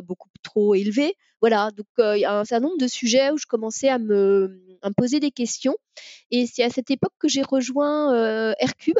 [0.03, 1.15] beaucoup trop élevés.
[1.41, 4.59] Voilà, donc il y a un certain nombre de sujets où je commençais à me,
[4.81, 5.75] à me poser des questions.
[6.31, 8.99] Et c'est à cette époque que j'ai rejoint Aircube,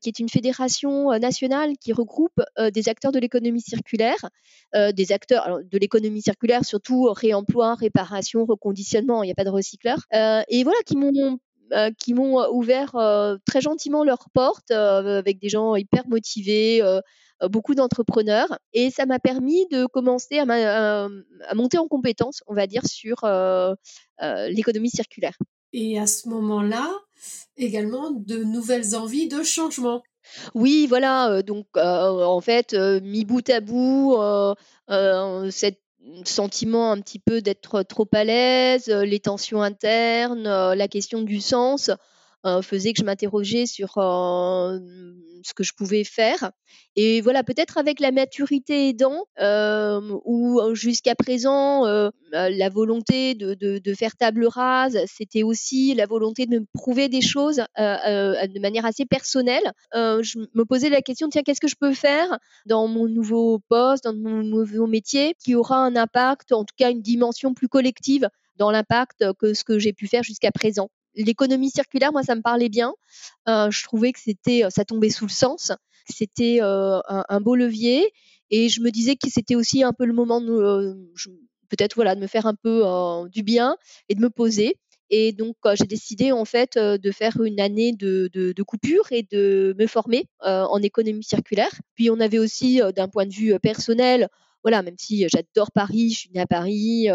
[0.00, 4.28] qui est une fédération euh, nationale qui regroupe euh, des acteurs de l'économie circulaire,
[4.74, 9.50] euh, des acteurs de l'économie circulaire, surtout réemploi, réparation, reconditionnement, il n'y a pas de
[9.50, 11.38] recycleur, et voilà, qui m'ont
[11.98, 12.92] qui m'ont ouvert
[13.46, 16.82] très gentiment leurs portes avec des gens hyper motivés,
[17.48, 18.58] beaucoup d'entrepreneurs.
[18.74, 23.24] Et ça m'a permis de commencer à, à, monter en compétence, on va dire, sur
[24.20, 25.38] l'économie circulaire.
[25.72, 26.90] Et à ce moment-là,
[27.56, 30.02] également de nouvelles envies de changement.
[30.54, 31.42] Oui, voilà.
[31.42, 34.16] donc, en fait, mis bout à bout,
[35.50, 35.80] cet
[36.24, 41.90] sentiment un petit peu d'être trop à l'aise, les tensions internes, la question du sens.
[42.62, 46.52] Faisait que je m'interrogeais sur ce que je pouvais faire.
[46.96, 49.24] Et voilà, peut-être avec la maturité aidant,
[50.24, 51.84] ou jusqu'à présent,
[52.32, 57.20] la volonté de, de, faire table rase, c'était aussi la volonté de me prouver des
[57.20, 59.72] choses de manière assez personnelle.
[59.94, 64.04] je me posais la question, tiens, qu'est-ce que je peux faire dans mon nouveau poste,
[64.04, 68.28] dans mon nouveau métier, qui aura un impact, en tout cas une dimension plus collective
[68.56, 70.88] dans l'impact que ce que j'ai pu faire jusqu'à présent?
[71.14, 72.94] L'économie circulaire, moi, ça me parlait bien.
[73.48, 75.72] Euh, je trouvais que c'était, euh, ça tombait sous le sens.
[76.08, 78.12] C'était euh, un, beau levier,
[78.50, 80.96] et je me disais que c'était aussi un peu le moment de,
[81.68, 82.82] peut-être voilà, de me faire un peu
[83.30, 83.76] du bien
[84.08, 84.76] et de me poser.
[85.10, 89.86] Et donc, j'ai décidé en fait de faire une année de, coupure et de me
[89.86, 91.70] former en économie circulaire.
[91.94, 94.28] Puis, on avait aussi, d'un point de vue personnel,
[94.64, 97.08] voilà, même si j'adore Paris, je suis née à Paris,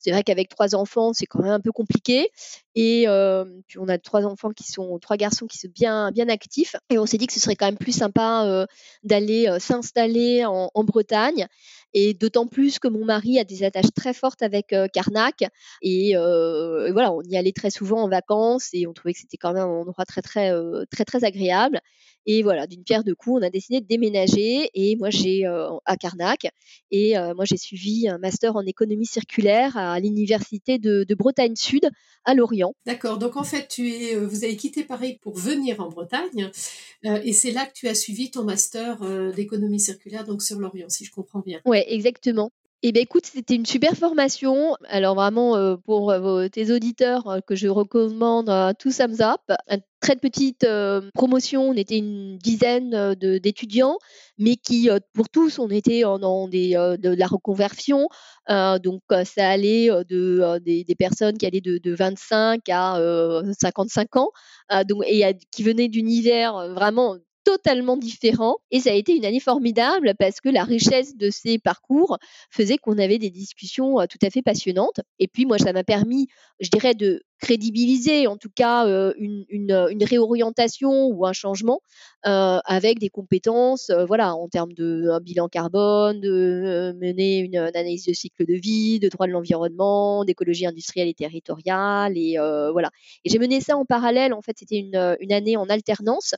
[0.00, 2.30] c'est vrai qu'avec trois enfants, c'est quand même un peu compliqué.
[2.74, 3.06] Et
[3.68, 6.74] puis on a trois enfants qui sont, trois garçons qui sont bien, bien actifs.
[6.88, 8.66] Et on s'est dit que ce serait quand même plus sympa
[9.04, 11.46] d'aller s'installer en, Bretagne.
[11.92, 15.44] Et d'autant plus que mon mari a des attaches très fortes avec Carnac.
[15.82, 19.52] Et, voilà, on y allait très souvent en vacances et on trouvait que c'était quand
[19.52, 20.52] même un endroit très, très,
[20.90, 21.80] très, très agréable.
[22.32, 25.96] Et voilà, d'une pierre deux coups, on a décidé de déménager et moi j'ai à
[25.96, 26.46] Carnac
[26.92, 31.90] et moi j'ai suivi un master en économie circulaire à l'université de, Bretagne Sud
[32.24, 32.72] à Lorient.
[32.86, 36.52] D'accord, donc en fait tu es, vous avez quitté Paris pour venir en Bretagne
[37.02, 39.00] et c'est là que tu as suivi ton master
[39.34, 41.60] d'économie circulaire donc sur Lorient, si je comprends bien.
[41.64, 42.52] Ouais, exactement.
[42.82, 44.74] Eh bien, écoute, c'était une super formation.
[44.88, 49.42] Alors vraiment, euh, pour euh, tes auditeurs euh, que je recommande un tout thumbs up.
[49.68, 50.66] Une très petite
[51.12, 53.98] promotion, on était une dizaine d'étudiants,
[54.38, 58.08] mais qui, pour tous, on était dans des, de la reconversion.
[58.48, 64.30] donc, ça allait de, des, personnes qui allaient de, de 25 à 55 ans,
[64.88, 67.16] donc, et qui venaient d'univers vraiment
[67.50, 68.58] totalement différent.
[68.70, 72.78] Et ça a été une année formidable parce que la richesse de ces parcours faisait
[72.78, 75.00] qu'on avait des discussions euh, tout à fait passionnantes.
[75.18, 76.28] Et puis moi, ça m'a permis,
[76.60, 81.80] je dirais, de crédibiliser en tout cas euh, une, une, réorientation ou un changement
[82.26, 88.12] euh, avec des compétences voilà en termes de bilan carbone de mener une, analyse de
[88.12, 92.36] cycle de vie de droit de l'environnement d'écologie industrielle et territoriale et
[92.72, 92.90] voilà
[93.24, 96.36] et j'ai mené ça en parallèle en fait c'était une, une année en alternance euh,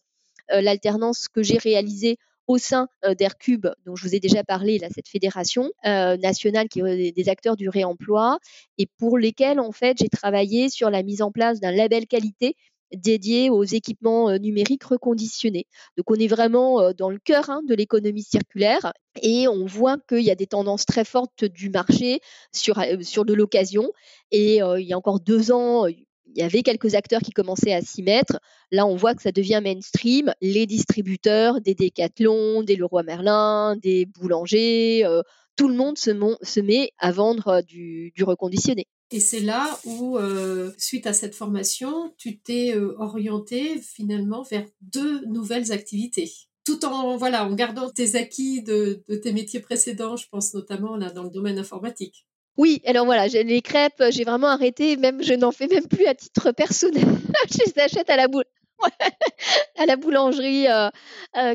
[0.51, 5.09] l'alternance que j'ai réalisée au sein euh, d'Aircube, dont je vous ai déjà parlé, cette
[5.09, 8.39] fédération euh, nationale qui est des acteurs du réemploi,
[8.79, 12.57] et pour lesquels en fait j'ai travaillé sur la mise en place d'un label qualité
[12.95, 15.67] dédié aux équipements numériques reconditionnés.
[15.97, 20.21] Donc on est vraiment dans le cœur hein, de l'économie circulaire et on voit qu'il
[20.21, 22.21] y a des tendances très fortes du marché
[22.53, 23.93] sur, sur de l'occasion.
[24.31, 25.87] Et il y a encore deux ans,
[26.35, 28.39] il y avait quelques acteurs qui commençaient à s'y mettre.
[28.71, 30.33] Là, on voit que ça devient mainstream.
[30.41, 35.23] Les distributeurs, des Decathlon, des Leroy Merlin, des boulangers, euh,
[35.57, 38.87] tout le monde se, met à vendre euh, du, reconditionné.
[39.11, 45.25] Et c'est là où, euh, suite à cette formation, tu t'es orienté finalement vers deux
[45.27, 46.31] nouvelles activités
[46.65, 51.25] tout en voilà en gardant tes acquis de, tes métiers précédents, je pense notamment dans
[51.25, 52.25] le domaine informatique.
[52.57, 56.15] Oui, alors voilà, les crêpes, j'ai vraiment arrêté, même je n'en fais même plus à
[56.15, 57.03] titre personnel.
[57.51, 58.45] je les achète à la boule.
[59.79, 60.89] à la boulangerie euh,
[61.37, 61.55] euh,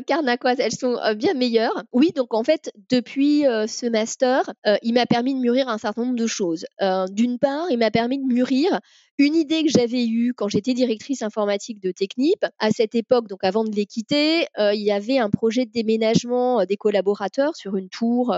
[0.58, 1.84] elles sont euh, bien meilleures.
[1.92, 4.50] Oui, donc en fait, depuis ce master,
[4.82, 6.66] il m'a permis de mûrir un certain nombre de choses.
[7.10, 8.80] D'une part, il m'a permis de mûrir
[9.18, 12.44] une idée que j'avais eue quand j'étais directrice informatique de Technip.
[12.58, 16.64] À cette époque, donc avant de les quitter, il y avait un projet de déménagement
[16.64, 18.34] des collaborateurs sur une tour,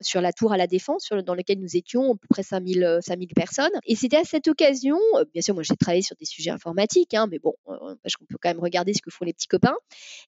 [0.00, 3.28] sur la tour à la Défense, dans laquelle nous étions à peu près 5000, 5000
[3.34, 3.70] personnes.
[3.86, 4.98] Et c'était à cette occasion,
[5.32, 7.54] bien sûr, moi j'ai travaillé sur des sujets informatiques, hein, mais bon,
[8.04, 9.76] je on peut quand même regarder ce que font les petits copains.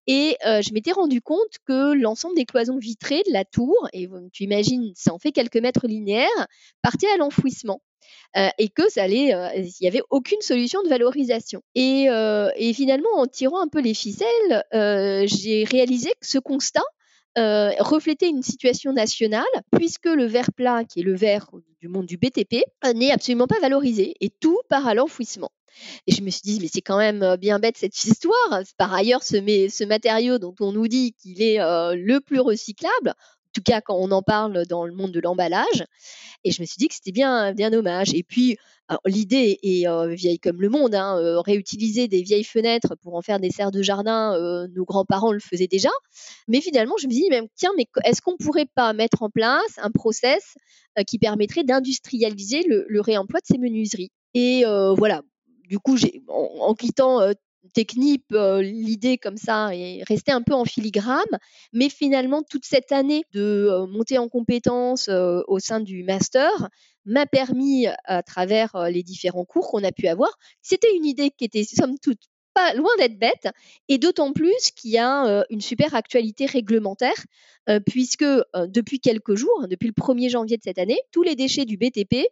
[0.06, 4.08] Et euh, je m'étais rendu compte que l'ensemble des cloisons vitrées de la tour, et
[4.32, 6.28] tu imagines, ça en fait quelques mètres linéaires,
[6.82, 7.80] partait à l'enfouissement.
[8.36, 11.62] Euh, et que ça allait, euh, il n'y avait aucune solution de valorisation.
[11.74, 12.06] Et,
[12.56, 16.82] et, finalement, en tirant un peu les ficelles, j'ai réalisé que ce constat
[17.36, 19.44] reflétait une situation nationale,
[19.76, 21.48] puisque le verre plat, qui est le verre
[21.80, 22.62] du monde du BTP,
[22.94, 25.50] n'est absolument pas valorisé, et tout part à l'enfouissement.
[26.06, 28.62] Et je me suis dit, mais c'est quand même bien bête cette histoire.
[28.76, 33.14] Par ailleurs, ce, matériau dont on nous dit qu'il est le plus recyclable,
[33.52, 35.84] tout cas quand on en parle dans le monde de l'emballage.
[36.44, 38.14] Et je me suis dit que c'était bien, bien dommage.
[38.14, 38.56] Et puis,
[39.04, 40.94] l'idée est vieille comme le monde.
[40.94, 44.36] Hein, réutiliser des vieilles fenêtres pour en faire des serres de jardin,
[44.74, 45.90] nos grands-parents le faisaient déjà.
[46.48, 49.22] Mais finalement, je me suis dit, même, tiens, mais est-ce qu'on ne pourrait pas mettre
[49.22, 50.54] en place un process
[51.06, 54.10] qui permettrait d'industrialiser le, réemploi de ces menuiseries?
[54.34, 54.64] Et
[54.96, 55.22] voilà,
[55.68, 57.20] du coup, j'ai, en, quittant
[57.74, 61.38] Technip, l'idée comme ça est restée un peu en filigrane,
[61.72, 66.50] mais finalement toute cette année de montée en compétences au sein du master
[67.04, 70.30] m'a permis, à travers les différents cours qu'on a pu avoir,
[70.62, 72.20] c'était une idée qui était somme toute
[72.74, 73.48] loin d'être bête,
[73.88, 77.24] et d'autant plus qu'il y a une super actualité réglementaire,
[77.86, 81.76] puisque depuis quelques jours, depuis le 1er janvier de cette année, tous les déchets du
[81.76, 82.26] BTP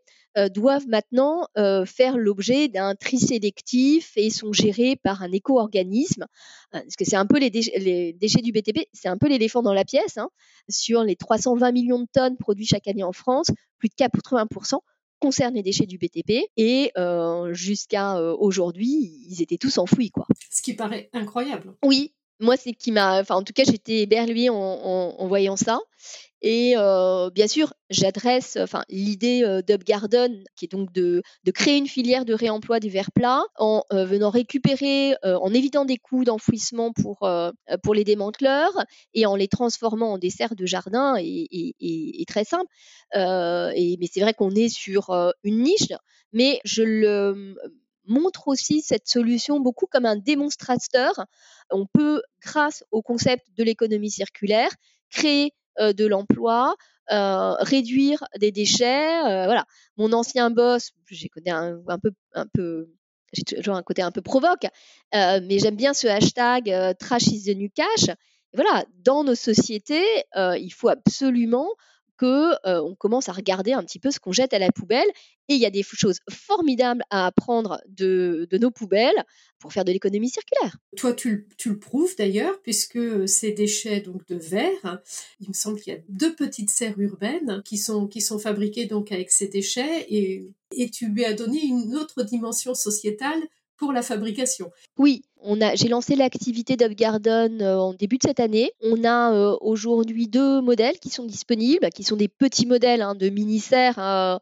[0.53, 1.47] doivent maintenant
[1.87, 6.27] faire l'objet d'un tri sélectif et sont gérés par un éco-organisme.
[6.73, 9.85] parce que c'est un peu les, déchets du BTP, c'est un peu l'éléphant dans la
[9.85, 10.19] pièce.
[10.19, 10.29] Hein.
[10.69, 14.81] Sur les 320 millions de tonnes produits chaque année en France, plus de 80%
[15.19, 20.27] concerne les déchets du BTP et euh, jusqu'à euh, aujourd'hui, ils étaient tous enfouis quoi.
[20.51, 21.75] Ce qui paraît incroyable.
[21.85, 25.81] Oui, moi c'est qui m'a, enfin en tout cas j'étais éberluée en, voyant ça
[26.41, 31.23] et euh, bien sûr, j'adresse enfin, l'idée euh, d'UpGarden, qui est donc de,
[31.53, 35.97] créer une filière de réemploi des verres plats en euh, venant récupérer, en évitant des
[35.97, 37.29] coûts d'enfouissement pour,
[37.83, 42.71] pour les démanteleurs et en les transformant en dessert de jardin est, très simple.
[43.15, 45.11] et, mais c'est vrai qu'on est sur
[45.43, 45.93] une niche,
[46.33, 47.57] mais je le
[48.09, 51.27] montre aussi cette solution beaucoup comme un démonstrateur.
[51.71, 54.71] On peut, grâce au concept de l'économie circulaire,
[55.11, 56.75] créer euh, de l'emploi,
[57.13, 59.21] euh, réduire des déchets.
[59.21, 59.65] Euh, voilà.
[59.97, 62.91] Mon ancien boss, j'ai connu un, peu, un peu
[63.33, 64.67] j'ai toujours un côté un peu provoque,
[65.13, 68.17] mais j'aime bien ce hashtag trash is the new cash.
[68.55, 71.69] voilà, dans nos sociétés, il faut absolument
[72.19, 75.09] que on commence à regarder un petit peu ce qu'on jette à la poubelle.
[75.51, 79.25] Et il y a des choses formidables à apprendre de, nos poubelles
[79.59, 80.77] pour faire de l'économie circulaire.
[80.97, 85.01] Toi, tu, le prouves d'ailleurs, puisque ces déchets donc de verre,
[85.41, 88.85] il me semble qu'il y a deux petites serres urbaines qui sont, qui sont fabriquées
[88.85, 93.41] donc avec ces déchets, et, et tu lui as donné une autre dimension sociétale
[93.79, 94.71] pour la fabrication.
[94.99, 95.25] Oui,
[95.75, 98.73] j'ai lancé l'activité d'Upgarden euh, en début de cette année.
[98.83, 103.15] On a euh, aujourd'hui deux modèles qui sont disponibles, qui sont des petits modèles hein,
[103.15, 104.37] de mini-serres euh,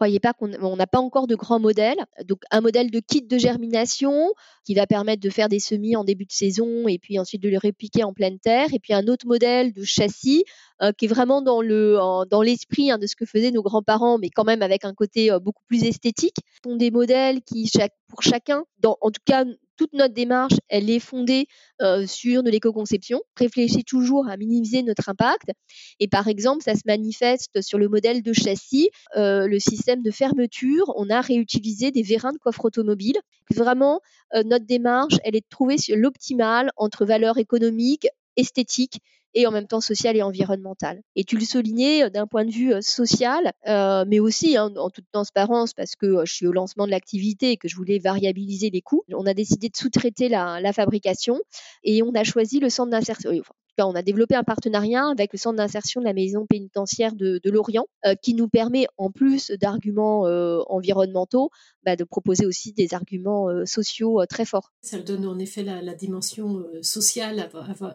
[0.00, 1.98] croyez pas qu'on n'a pas encore de grands modèles.
[2.24, 4.32] Donc un modèle de kit de germination
[4.64, 7.50] qui va permettre de faire des semis en début de saison et puis ensuite de
[7.50, 8.68] les répliquer en pleine terre.
[8.72, 10.44] Et puis un autre modèle de châssis
[10.80, 11.98] euh, qui est vraiment dans le
[12.30, 15.30] dans l'esprit hein, de ce que faisaient nos grands-parents, mais quand même avec un côté
[15.42, 16.36] beaucoup plus esthétique.
[16.64, 17.70] Ce sont des modèles qui
[18.08, 19.44] pour chacun, en tout cas
[19.80, 21.46] toute notre démarche, elle est fondée
[21.80, 25.52] euh, sur de l'éco-conception, réfléchit toujours à minimiser notre impact.
[26.00, 30.10] Et par exemple, ça se manifeste sur le modèle de châssis, euh, le système de
[30.10, 30.92] fermeture.
[30.96, 33.16] On a réutilisé des vérins de coffre automobile.
[33.54, 34.02] Vraiment,
[34.34, 39.00] euh, notre démarche, elle est de trouver l'optimal entre valeur économique, esthétique
[39.34, 41.02] et en même temps social et environnemental.
[41.16, 44.72] Et tu le soulignais euh, d'un point de vue euh, social, euh, mais aussi hein,
[44.76, 47.98] en toute transparence parce que je suis au lancement de l'activité et que je voulais
[47.98, 49.02] variabiliser les coûts.
[49.12, 51.40] On a décidé de sous-traiter la, la, fabrication
[51.82, 53.32] et on a choisi le centre d'insertion,
[53.78, 57.86] on a développé un partenariat avec le centre d'insertion de la maison pénitentiaire de, Lorient,
[58.06, 61.50] euh, qui nous permet, en plus d'arguments euh, environnementaux,
[61.84, 64.72] bah, de proposer aussi des arguments euh, sociaux très forts.
[64.82, 67.50] Ça donne en effet la, dimension sociale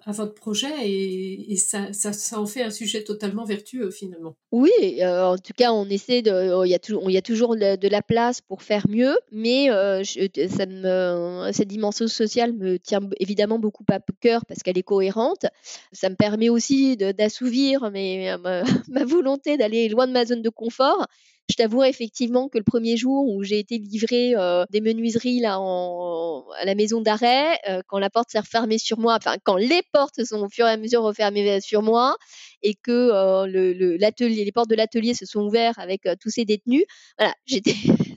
[0.06, 1.90] à, votre projet et, ça,
[2.34, 4.36] en fait un sujet totalement vertueux finalement.
[4.52, 6.66] Oui, en tout cas, on essaie de.
[6.66, 9.70] Il y a, toujours de, la place pour faire mieux, mais
[10.04, 15.46] cette dimension sociale me tient évidemment beaucoup à cœur parce qu'elle est cohérente.
[15.92, 21.08] Ça me permet aussi d'assouvir ma, volonté d'aller loin de ma zone de confort.
[21.48, 25.58] Je t'avoue effectivement que le premier jour où j'ai été livrée euh, des menuiseries là
[25.58, 29.84] à la maison d'arrêt, euh, quand la porte s'est refermée sur moi, enfin quand les
[29.94, 32.16] portes sont au fur et à mesure refermées sur moi
[32.64, 36.86] et que euh, les portes de l'atelier se sont ouvertes avec tous ces détenus,
[37.20, 37.76] voilà, j'étais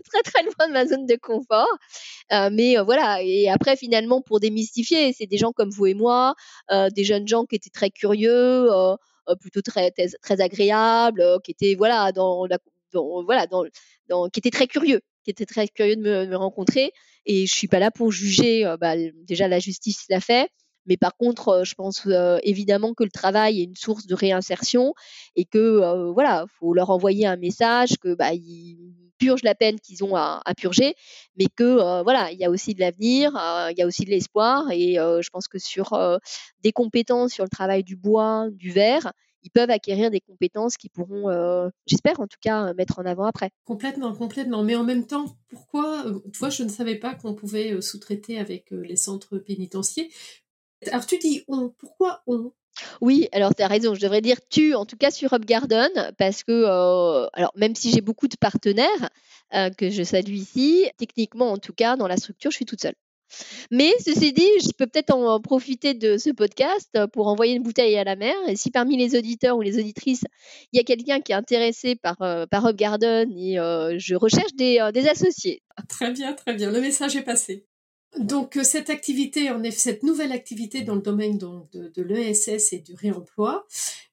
[0.08, 1.68] très très loin de ma zone de confort.
[2.52, 6.34] mais voilà, et après finalement pour démystifier, c'est des gens comme vous et moi,
[6.70, 8.68] des jeunes gens qui étaient très curieux.
[9.40, 12.46] plutôt très, très, agréables, qui étaient voilà dans
[12.92, 16.92] voilà, dans, qui était très curieux, qui était très curieux de me, rencontrer.
[17.26, 18.64] Et je suis pas là pour juger.
[18.66, 18.94] Euh, bah,
[19.24, 20.48] déjà, la justice l'a fait.
[20.86, 24.14] Mais par contre, euh, je pense euh, évidemment que le travail est une source de
[24.14, 24.94] réinsertion
[25.36, 28.32] et que voilà, faut leur envoyer un message que bah,
[29.18, 30.94] purgent la peine qu'ils ont à, purger,
[31.36, 33.32] mais que voilà, il y a aussi de l'avenir,
[33.70, 34.70] il y a aussi de l'espoir.
[34.70, 35.98] Et je pense que sur
[36.62, 40.88] des compétences sur le travail du bois, du verre, ils peuvent acquérir des compétences qui
[40.88, 43.50] pourront, euh, j'espère en tout cas, mettre en avant après.
[43.64, 44.62] Complètement, complètement.
[44.62, 48.38] Mais en même temps, pourquoi, euh, vois, je ne savais pas qu'on pouvait euh, sous-traiter
[48.38, 50.06] avec les centres pénitentiaires.
[50.90, 52.52] Alors tu dis on, pourquoi on?
[53.00, 56.44] Oui, alors tu as raison, je devrais dire tu, en tout cas sur UpGarden, parce
[56.44, 56.64] que,
[57.32, 59.10] alors même si j'ai beaucoup de partenaires
[59.76, 62.94] que je salue ici, techniquement en tout cas, dans la structure, je suis toute seule.
[63.70, 67.96] Mais ceci dit, je peux peut-être en profiter de ce podcast pour envoyer une bouteille
[67.98, 68.34] à la mer.
[68.48, 70.24] Et si parmi les auditeurs ou les auditrices,
[70.72, 73.56] il y a quelqu'un qui est intéressé par, par UpGarden et
[73.98, 75.62] je recherche des, associés.
[75.88, 76.70] Très bien, très bien.
[76.70, 77.67] Le message est passé.
[78.18, 82.78] Donc cette activité, en effet, cette nouvelle activité dans le domaine de, de l'ESS et
[82.78, 83.66] du réemploi,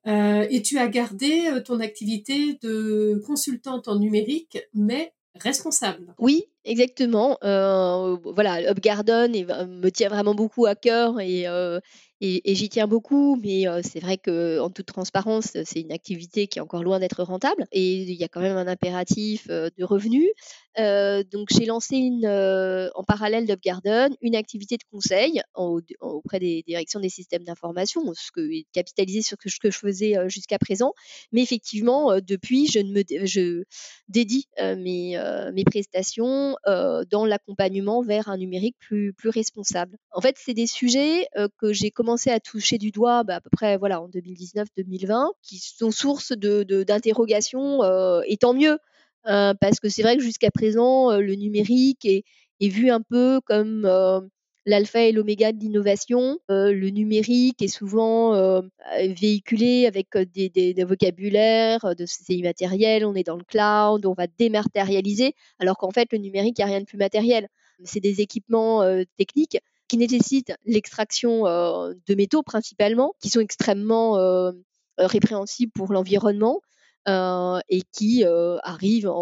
[0.08, 6.14] euh, et tu as gardé ton activité de consultante en numérique, mais responsable.
[6.20, 7.38] Oui, exactement.
[7.44, 11.80] Euh, voilà, UpGarden me tient vraiment beaucoup à cœur et, euh,
[12.22, 16.62] et, j'y tiens beaucoup, mais c'est vrai qu'en toute transparence, c'est une activité qui est
[16.62, 20.30] encore loin d'être rentable et il y a quand même un impératif de revenus.
[20.78, 22.10] donc j'ai lancé
[22.96, 28.42] en parallèle d'UpGarden une activité de conseil auprès des directions des systèmes d'information, ce que
[28.72, 30.94] capitaliser sur ce que je faisais jusqu'à présent.
[31.34, 33.64] Mais effectivement, depuis, je, ne me, je
[34.08, 35.22] dédie mes,
[35.54, 39.98] mes prestations dans l'accompagnement vers un numérique plus, plus responsable.
[40.12, 41.28] En fait, c'est des sujets
[41.60, 45.32] que j'ai commencé commencé à toucher du doigt bah, à peu près voilà, en 2019-2020,
[45.42, 48.78] qui sont source d'interrogations, de, euh, et tant mieux,
[49.28, 52.24] euh, parce que c'est vrai que jusqu'à présent, euh, le numérique est,
[52.60, 53.90] est, vu un peu comme
[54.68, 56.38] l'alpha et l'oméga de l'innovation.
[56.48, 58.62] le numérique est souvent
[59.00, 64.28] véhiculé avec des, des, vocabulaires de c'est immatériel, on est dans le cloud, on va
[64.28, 67.48] dématérialiser, alors qu'en fait, le numérique, il n'y a rien de plus matériel.
[67.84, 68.84] C'est des équipements
[69.18, 69.58] techniques
[69.88, 74.52] qui nécessitent l'extraction euh, de métaux principalement, qui sont extrêmement euh,
[75.00, 76.62] euh, répréhensibles pour l'environnement.
[77.08, 78.24] et qui
[78.64, 79.14] arrivent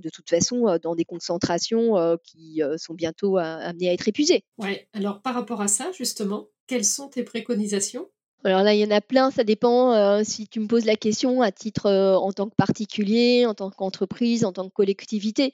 [0.00, 4.44] de toute façon dans des concentrations qui sont bientôt amenées à être épuisées.
[4.58, 4.86] Ouais.
[4.92, 8.06] Alors par rapport à ça, justement, quelles sont tes préconisations?
[8.44, 11.42] Alors là, il y en a plein, ça dépend si tu me poses la question
[11.42, 15.52] à titre en tant que particulier, en tant qu'entreprise, en tant que collectivité.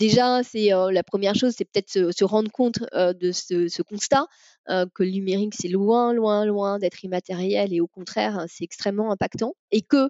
[0.00, 4.26] Déjà, c'est la première chose, c'est peut-être se, rendre compte de ce, constat
[4.66, 9.12] que le numérique, c'est loin, loin, loin d'être immatériel et au contraire, hein, c'est extrêmement
[9.12, 9.54] impactant.
[9.72, 10.08] Et que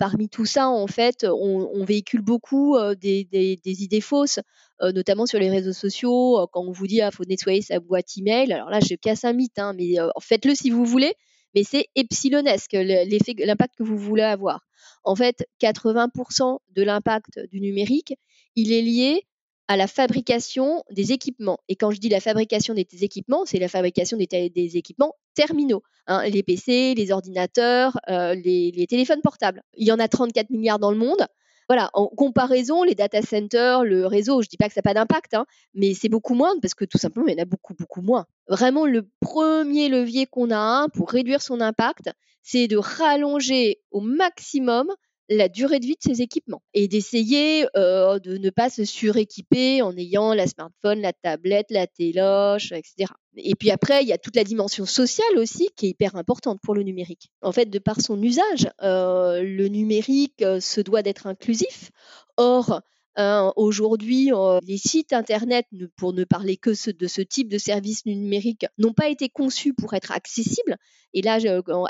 [0.00, 3.28] parmi tout ça, en fait, on, véhicule beaucoup des,
[3.64, 4.40] idées fausses,
[4.82, 6.48] notamment sur les réseaux sociaux.
[6.52, 9.32] quand on vous dit ah, faut nettoyer sa boîte email, alors là, je casse un
[9.32, 11.14] mythe, hein, mais faites-le si vous voulez,
[11.54, 14.66] mais c'est epsilonesque l'impact que vous voulez avoir.
[15.04, 18.14] En fait, 80% de l'impact du numérique,
[18.56, 19.26] il est lié
[19.68, 21.60] à la fabrication des équipements.
[21.68, 25.82] Et quand je dis la fabrication des équipements, c'est la fabrication des, équipements terminaux.
[26.08, 29.62] Hein, les PC, les ordinateurs, euh, les, téléphones portables.
[29.74, 31.24] Il y en a 34 milliards dans le monde
[31.68, 34.82] voilà, en comparaison, les data centers, le réseau, je ne dis pas que ça n'a
[34.82, 37.44] pas d'impact, hein, mais c'est beaucoup moins parce que tout simplement, il y en a
[37.44, 38.26] beaucoup, beaucoup moins.
[38.48, 42.10] Vraiment, le premier levier qu'on a pour réduire son impact,
[42.42, 44.88] c'est de rallonger au maximum
[45.30, 49.80] la durée de vie de ces équipements et d'essayer euh, de ne pas se suréquiper
[49.80, 53.12] en ayant la smartphone, la tablette, la téloche, etc.
[53.36, 56.58] Et puis après, il y a toute la dimension sociale aussi qui est hyper importante
[56.62, 57.30] pour le numérique.
[57.42, 61.92] En fait, de par son usage, euh, le numérique euh, se doit d'être inclusif.
[62.36, 62.80] Or,
[63.20, 65.66] Hein, aujourd'hui, euh, les sites Internet,
[65.96, 69.92] pour ne parler que de ce type de service numérique, n'ont pas été conçus pour
[69.92, 70.78] être accessibles.
[71.12, 71.38] Et là,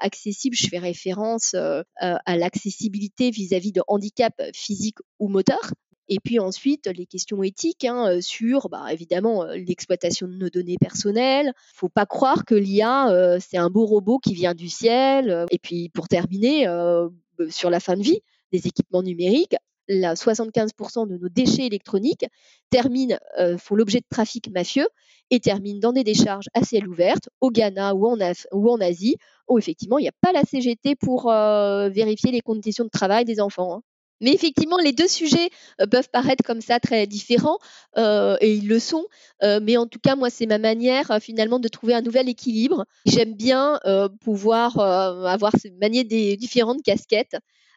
[0.01, 5.73] accessible, je fais référence euh, à l'accessibilité vis-à-vis de handicap physique ou moteur.
[6.09, 10.79] Et puis ensuite, les questions éthiques hein, sur, bah, évidemment, euh, l'exploitation de nos données
[10.81, 11.53] personnelles.
[11.75, 15.47] Il Faut pas croire que l'IA, c'est un beau robot qui vient du ciel.
[15.53, 16.67] Et puis, pour terminer,
[17.51, 18.21] sur la fin de vie
[18.51, 19.55] des équipements numériques,
[19.91, 22.27] 75% de nos déchets électroniques
[22.71, 24.89] terminent, euh, font l'objet de trafic mafieux
[25.31, 28.17] et terminent dans des décharges à ciel ouvert au Ghana ou en,
[28.53, 29.17] ou en Asie,
[29.49, 33.25] où effectivement il n'y a pas la CGT pour euh, vérifier les conditions de travail
[33.25, 33.75] des enfants.
[33.75, 33.83] Hein.
[34.23, 35.49] Mais effectivement, les deux sujets
[35.81, 37.59] euh, peuvent paraître comme ça très différents,
[37.97, 39.07] et ils le sont.
[39.43, 42.85] mais en tout cas, moi, c'est ma manière finalement de trouver un nouvel équilibre.
[43.07, 43.81] J'aime bien
[44.21, 47.37] pouvoir avoir manier des différentes casquettes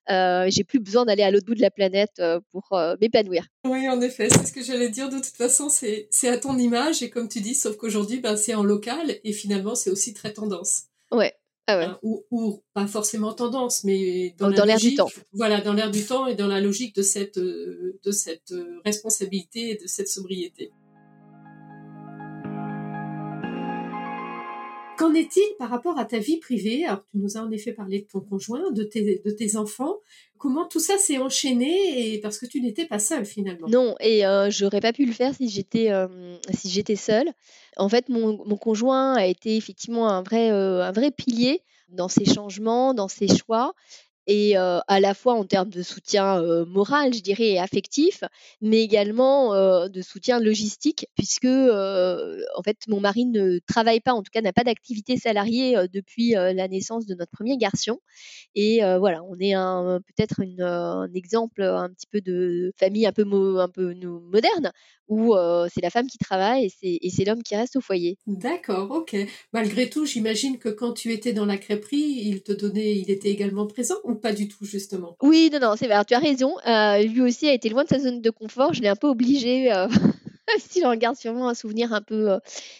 [0.10, 3.47] euh, j'ai plus besoin d'aller à l'autre bout de la planète euh, pour euh, m'épanouir.
[3.66, 5.10] Oui, en effet, c'est ce que j'allais dire.
[5.10, 8.56] De toute façon, c'est à ton image et comme tu dis, sauf qu'aujourd'hui, ben, c'est
[8.56, 10.84] en local et finalement, c'est aussi très tendance.
[11.12, 11.34] Ouais.
[11.68, 11.86] Ah ouais.
[11.86, 15.08] Hein, ou, ou, pas forcément tendance, mais dans, l'air du temps.
[15.32, 19.76] Voilà, dans l'air du temps et dans la logique de cette, de cette responsabilité et
[19.76, 20.74] de cette sobriété.
[24.98, 26.86] Qu'en est-il par rapport à ta vie privée?
[26.86, 29.98] Alors, tu nous as en effet parlé de ton conjoint, de tes, de tes enfants.
[30.38, 33.68] Comment tout ça s'est enchaîné et parce que tu n'étais pas seule finalement?
[33.68, 37.30] Non, et euh, j'aurais pas pu le faire si j'étais euh, si j'étais seule.
[37.78, 42.10] En fait, mon, mon, conjoint a été effectivement un vrai euh, un vrai pilier dans
[42.10, 43.74] ses changements, dans ses choix
[44.28, 48.24] et à la fois en termes de soutien moral, je dirais, et affectif,
[48.62, 49.54] mais également
[49.88, 54.54] de soutien logistique, puisque en fait mon mari ne travaille pas, en tout cas n'a
[54.54, 58.00] pas d'activité salariée depuis la naissance de notre premier garçon.
[58.56, 63.26] Et voilà, on est peut-être un exemple un petit peu de famille un peu,
[63.60, 64.72] un peu moderne,
[65.08, 65.36] où
[65.74, 68.18] c'est la femme qui travaille et c'est l'homme qui reste au foyer.
[68.28, 69.16] D'accord, ok.
[69.52, 73.30] Malgré tout, j'imagine que quand tu étais dans la crêperie, il te donnait, il était
[73.30, 76.03] également présent pas du tout justement Oui, non, non, c'est vrai.
[76.05, 76.55] Tu as raison.
[76.99, 78.74] lui aussi a été loin de sa zone de confort.
[78.74, 79.72] Je l'ai un peu obligé.
[80.59, 82.38] si j'en garde sûrement un souvenir un peu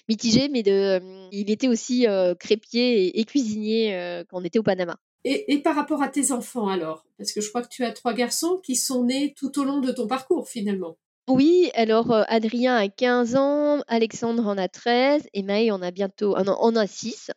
[0.10, 1.00] mitigé, mais de,
[1.32, 2.06] il était aussi
[2.40, 4.98] crépier et, cuisinier quand on était au Panama.
[5.26, 7.06] Et, et, par rapport à tes enfants alors?
[7.18, 9.80] Parce que je crois que tu as trois garçons qui sont nés tout au long
[9.80, 10.98] de ton parcours finalement.
[11.30, 16.36] Oui, alors, Adrien a 15 ans, Alexandre en a 13 et Maë en a bientôt
[16.36, 17.32] ah en a 6.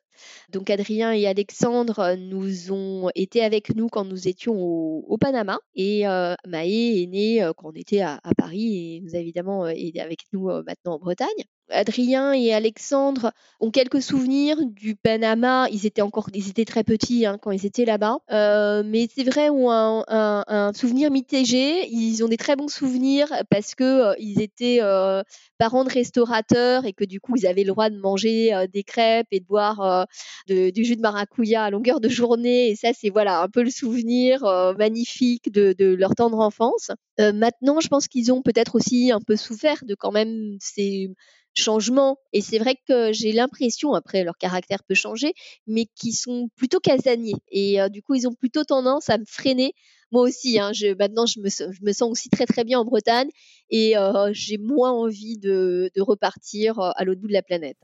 [0.51, 6.05] Donc Adrien et Alexandre nous ont été avec nous quand nous étions au Panama et
[6.47, 10.47] Maë est née, quand on était à Paris et nous a évidemment, est avec nous,
[10.64, 11.45] maintenant en Bretagne.
[11.71, 15.69] Adrien et Alexandre ont quelques souvenirs du Panama.
[15.71, 19.25] Ils étaient encore, ils étaient très petits hein, quand ils étaient là-bas, euh, mais c'est
[19.25, 21.89] vrai ont un, un, souvenir mitigé.
[21.89, 25.23] Ils ont des très bons souvenirs parce que euh, ils étaient euh,
[25.59, 29.29] parents de restaurateurs et que du coup ils avaient le droit de manger des crêpes
[29.31, 30.07] et de boire
[30.49, 32.69] du jus de maracouya à longueur de journée.
[32.69, 34.43] Et ça, c'est voilà un peu le souvenir
[34.79, 36.91] magnifique de, leur tendre enfance.
[37.19, 41.11] Maintenant, je pense qu'ils ont peut-être aussi un peu souffert de quand même ces
[41.57, 42.19] changement.
[42.33, 45.33] Et c'est vrai que j'ai l'impression, après leur caractère peut changer,
[45.67, 47.41] mais qu'ils sont plutôt casaniers.
[47.51, 49.73] Et euh, du coup, ils ont plutôt tendance à me freiner.
[50.12, 52.85] Moi aussi, hein, je, maintenant, je me, je me, sens aussi très très bien en
[52.85, 53.29] Bretagne
[53.71, 57.79] et euh, j'ai moins envie de, de repartir euh, à l'autre bout de la planète.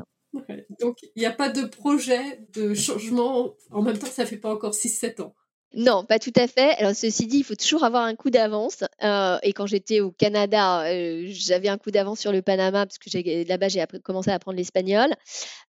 [0.80, 3.54] Donc, il n'y a pas de projet de changement.
[3.70, 5.34] En même temps, ça fait pas encore 6-7 ans.
[5.74, 6.76] Non, pas tout à fait.
[6.78, 8.84] Alors ceci dit, il faut toujours avoir un coup d'avance.
[9.02, 12.98] Euh, et quand j'étais au Canada, euh, j'avais un coup d'avance sur le Panama parce
[12.98, 15.08] que là-bas j'ai commencé à apprendre l'espagnol.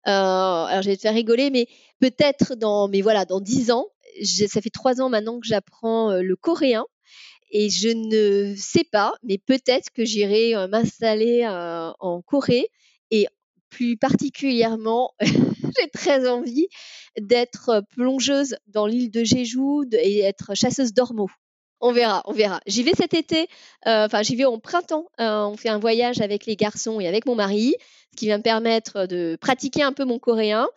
[0.07, 1.67] Euh, alors je vais te faire rigoler, mais
[2.01, 3.87] peut-être dans, mais voilà, dans dix ans,
[4.23, 6.85] ça fait trois ans maintenant que j'apprends le coréen.
[7.51, 12.67] Et je ne sais pas, mais peut-être que j'irai m'installer en Corée
[13.11, 13.27] et
[13.69, 15.11] plus particulièrement,
[15.79, 16.67] j'ai très envie
[17.19, 21.29] d'être plongeuse dans l'île de Jeju et être chasseuse d'ormeaux.
[21.85, 22.61] On verra, on verra.
[22.65, 23.47] J'y vais cet été,
[23.87, 25.05] euh, enfin j'y vais en printemps.
[25.19, 27.75] Euh, on fait un voyage avec les garçons et avec mon mari,
[28.11, 30.69] ce qui va me permettre de pratiquer un peu mon coréen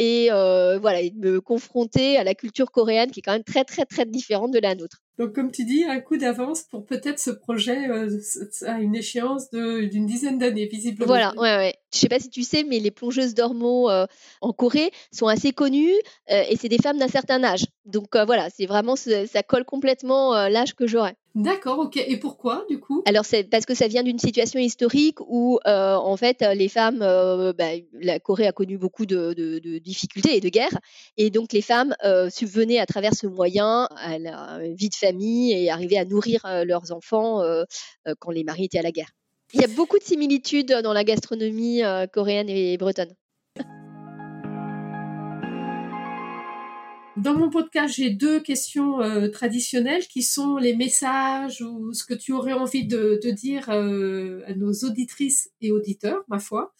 [0.00, 3.64] et euh, voilà, de me confronter à la culture coréenne qui est quand même très
[3.64, 4.96] très très différente de la nôtre.
[5.18, 8.18] Donc, comme tu dis, un coup d'avance pour peut-être ce projet euh,
[8.66, 11.06] à une échéance d'une dizaine d'années, visiblement.
[11.06, 11.74] Voilà, ouais, ouais.
[11.92, 14.06] Je sais pas si tu sais, mais les plongeuses d'ormeaux euh,
[14.40, 15.92] en Corée sont assez connues
[16.30, 17.66] euh, et c'est des femmes d'un certain âge.
[17.84, 21.16] Donc voilà, c'est vraiment ça colle complètement l'âge que j'aurais.
[21.34, 21.96] D'accord, ok.
[21.96, 23.02] Et pourquoi, du coup?
[23.06, 27.02] Alors, c'est parce que ça vient d'une situation historique où, euh, en fait, les femmes,
[27.02, 29.32] euh, bah, la Corée a connu beaucoup de,
[29.78, 30.78] difficultés et de guerres,
[31.16, 35.52] et donc les femmes euh, subvenaient à travers ce moyen à la vie de famille
[35.52, 37.42] et arrivaient à nourrir leurs enfants
[38.18, 39.10] quand les maris étaient à la guerre.
[39.52, 43.14] Il y a beaucoup de similitudes dans la gastronomie coréenne et bretonne.
[47.20, 52.14] Dans mon podcast, j'ai deux questions euh, traditionnelles qui sont les messages ou ce que
[52.14, 56.72] tu aurais envie de, dire euh, à nos auditrices et auditeurs, ma foi.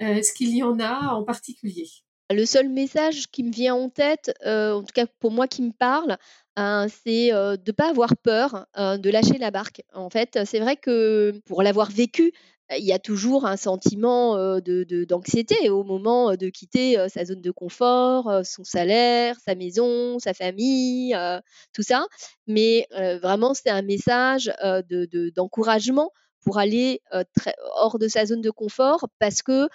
[0.00, 1.88] Euh, est-ce qu'il y en a en particulier?
[2.30, 5.72] Le seul message qui me vient en tête, en tout cas pour moi qui me
[5.72, 6.16] parle,
[6.54, 9.82] hein, c'est de ne pas avoir peur de lâcher la barque.
[9.92, 12.32] En fait, c'est vrai que pour l'avoir vécu,
[12.78, 17.50] il y a toujours un sentiment de, d'anxiété au moment de quitter sa zone de
[17.50, 21.16] confort, son salaire, sa maison, sa famille,
[21.72, 22.06] tout ça.
[22.46, 22.86] Mais
[23.22, 26.10] vraiment, c'est un message de, d'encouragement
[26.44, 27.00] pour aller
[27.34, 29.68] très, hors de sa zone de confort parce que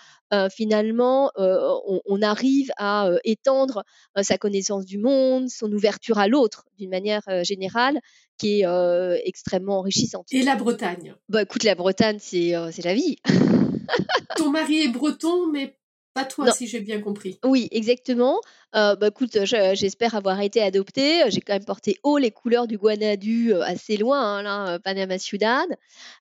[0.52, 3.84] finalement, on, arrive à étendre
[4.22, 8.00] sa connaissance du monde, son ouverture à l'autre d'une manière générale
[8.38, 10.28] qui est extrêmement enrichissante.
[10.32, 11.16] Et la Bretagne?
[11.30, 13.18] Bah écoute, la Bretagne, c'est c'est la vie.
[14.36, 15.78] Ton mari est breton, mais
[16.18, 17.40] pas toi, si j'ai bien compris.
[17.46, 18.40] Oui, exactement.
[18.76, 21.22] Euh, bah, écoute, j'espère avoir été adoptée.
[21.30, 25.68] J'ai quand même porté haut les couleurs du Guanadu assez loin, hein, là, Panama Ciudad.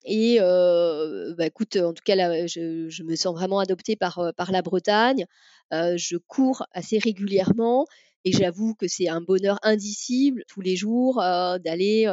[0.05, 4.53] Et bah, écoute, en tout cas, là, je, je me sens vraiment adoptée par, par
[4.53, 5.27] la Bretagne.
[5.73, 7.87] je cours assez régulièrement
[8.29, 11.19] Et j'avoue que c'est un bonheur indicible tous les jours
[11.65, 12.07] d'aller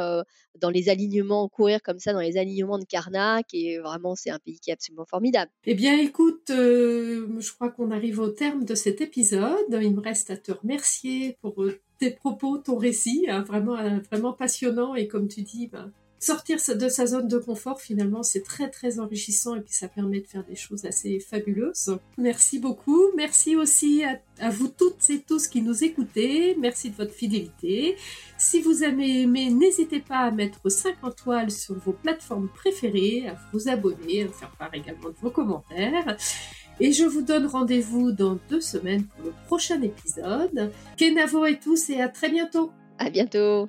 [0.60, 3.52] dans les alignements, courir comme ça dans les alignements de Karnak.
[3.52, 5.50] Et vraiment, c'est un pays qui est absolument formidable.
[5.66, 9.66] Eh bien, écoute, je crois qu'on arrive au terme de cet épisode.
[9.72, 11.56] Il me reste à te remercier pour
[11.98, 13.76] tes propos, ton récit, hein, vraiment,
[14.08, 14.94] vraiment passionnant.
[14.94, 15.92] Et comme tu dis, ben,
[16.24, 20.20] sortir de sa zone de confort, finalement, c'est très très enrichissant et puis ça permet
[20.20, 21.96] de faire des choses assez fabuleuses.
[22.18, 23.02] Merci beaucoup.
[23.16, 26.56] Merci aussi à, vous toutes et tous qui nous écoutez.
[26.58, 27.96] Merci de votre fidélité.
[28.38, 33.36] Si vous avez aimé, n'hésitez pas à mettre 5 étoiles sur vos plateformes préférées, à
[33.52, 36.16] vous abonner, à faire part également de vos commentaires.
[36.80, 40.72] Et je vous donne rendez-vous dans deux semaines pour le prochain épisode.
[40.96, 42.72] Kenavo et tous et à très bientôt.
[42.98, 43.68] À bientôt.